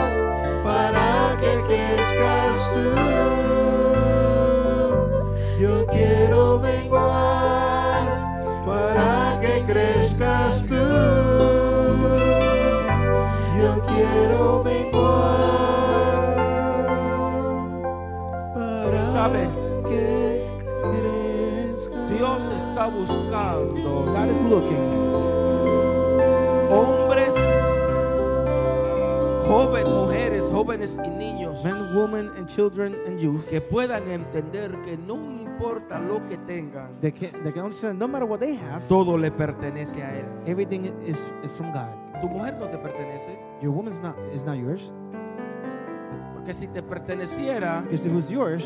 [0.62, 2.84] para que crezcas tú.
[5.58, 8.04] Yo quiero menguar
[8.66, 10.74] para que crezcas tú.
[13.58, 16.34] Yo quiero menguar
[18.54, 19.48] para ¿Sabe?
[19.88, 20.38] que
[20.82, 22.10] crezcas.
[22.10, 25.09] Dios está buscando God is looking.
[29.50, 33.44] Jóvenes, mujeres, jóvenes y niños Men, women, and children and youth.
[33.48, 38.06] que puedan entender que no importa lo que tengan, They can, they can understand no
[38.08, 40.24] matter what they have, todo le pertenece a Él.
[40.46, 41.88] everything is, is from God.
[42.20, 44.92] Tu mujer no te pertenece, Your woman is not, is not yours.
[46.34, 48.64] porque si te perteneciera, Because if it was yours,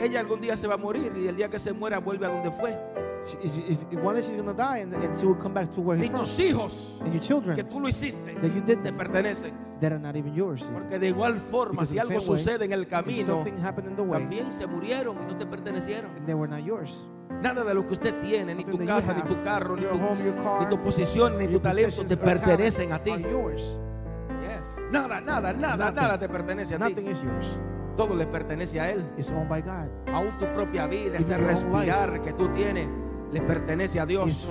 [0.00, 2.30] ella algún día se va a morir y el día que se muera vuelve a
[2.30, 2.76] donde fue.
[3.22, 3.36] she,
[3.68, 5.98] if one day she's going to die and, and she will come back to where
[5.98, 6.20] Ni he's from.
[6.24, 9.52] tus hijos And your children que tú lo hiciste that you did te pertenecen.
[9.80, 10.62] that are not even yours.
[10.72, 14.50] Porque de igual forma, Because si algo same way, sucede en el camino, way, también
[14.52, 16.10] se murieron y no te pertenecieron.
[16.16, 17.06] and they were not yours.
[17.42, 20.34] Nada de lo que usted tiene, ni tu casa, ni tu carro, ni tu, home,
[20.42, 23.12] car, ni tu posición, ni tu talento te pertenecen a ti.
[23.12, 24.66] Yes.
[24.90, 25.94] Nada, nada, nada, Nothing.
[25.94, 26.84] nada te pertenece a ti.
[26.84, 27.60] Nothing is yours.
[27.96, 29.04] Todo le pertenece a Él.
[29.18, 29.88] It's owned by God.
[30.12, 32.88] Aún tu propia vida, ese respirar que tú tienes,
[33.32, 34.48] le pertenece a Dios.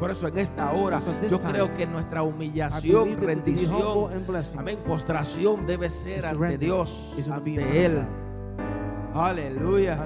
[0.00, 4.10] Por eso en esta hora, So yo time, creo que nuestra humillación, rendición,
[4.56, 6.56] amén, postración debe ser ante.
[6.56, 8.04] Dios, ante Él.
[9.14, 9.98] Aleluya.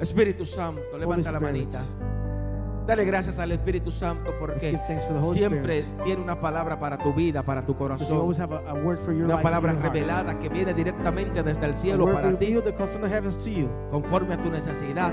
[0.00, 1.72] Espíritu Santo, Holy levanta la Spirit.
[1.72, 2.05] manita.
[2.86, 4.78] Dale gracias al Espíritu Santo porque
[5.32, 6.04] siempre Spirit.
[6.04, 8.06] tiene una palabra para tu vida, para tu corazón.
[8.40, 8.74] a, a
[9.24, 12.46] Una palabra revelada que viene directamente desde el cielo para ti,
[13.90, 15.12] conforme a tu necesidad.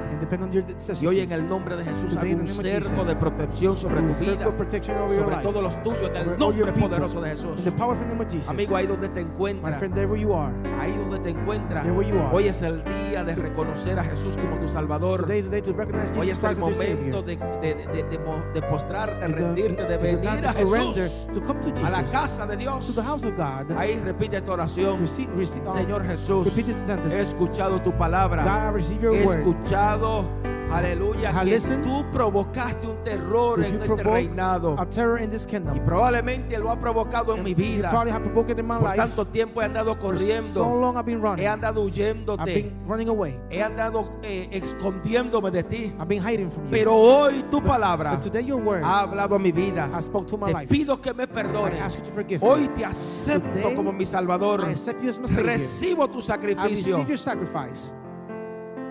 [1.02, 4.46] Y hoy en el nombre de Jesús hay un cerco de protección sobre tu vida,
[5.16, 7.64] sobre todos los tuyos, en el nombre poderoso de Jesús.
[8.50, 9.74] Amigo, ahí donde te encuentras,
[10.80, 11.86] ahí donde te encuentras,
[12.32, 15.26] hoy es el día de reconocer a Jesús como tu Salvador.
[15.30, 18.20] Hoy es el momento de, de, de,
[18.54, 22.60] de postrarte, rendirte, de venir a Jesús, to come to a la casa de to
[22.60, 22.96] Dios.
[22.96, 23.72] the house of God.
[23.78, 25.06] Ahí repite esta oración.
[25.06, 27.14] Señor Jesús, this sentence.
[27.14, 28.74] he escuchado tu palabra.
[28.76, 30.26] He escuchado,
[30.78, 31.82] aleluya, I que listen.
[31.82, 34.76] tú provocaste un terror en este reinado.
[34.80, 35.80] a terror in this Y kingdom.
[35.86, 37.90] probablemente lo ha provocado en mi vida.
[37.90, 38.24] probably have
[38.60, 38.98] in my Por life.
[38.98, 40.80] tanto tiempo he andado For so corriendo.
[40.82, 41.44] long I've been running.
[41.46, 42.46] He andado I've huyéndote.
[42.46, 43.40] been running away.
[43.50, 45.94] He andado eh, escondiéndome de ti.
[46.00, 46.72] I've been hiding from you.
[46.72, 49.90] Pero hoy tu palabra But today your word ha hablado a mi vida.
[49.94, 50.68] has spoke to my Te life.
[50.70, 51.82] pido que me I perdones.
[51.82, 54.62] ask you to forgive Hoy te acepto Today, como mi Salvador.
[54.66, 55.46] I accept you as my Savior.
[55.46, 57.96] Recibo tu I sacrificio receive your sacrifice.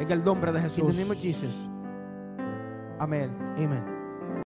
[0.03, 0.87] En el nombre de In Jesús.
[0.95, 1.69] the name of Jesus.
[2.99, 3.31] Amén.
[3.57, 3.92] Amen.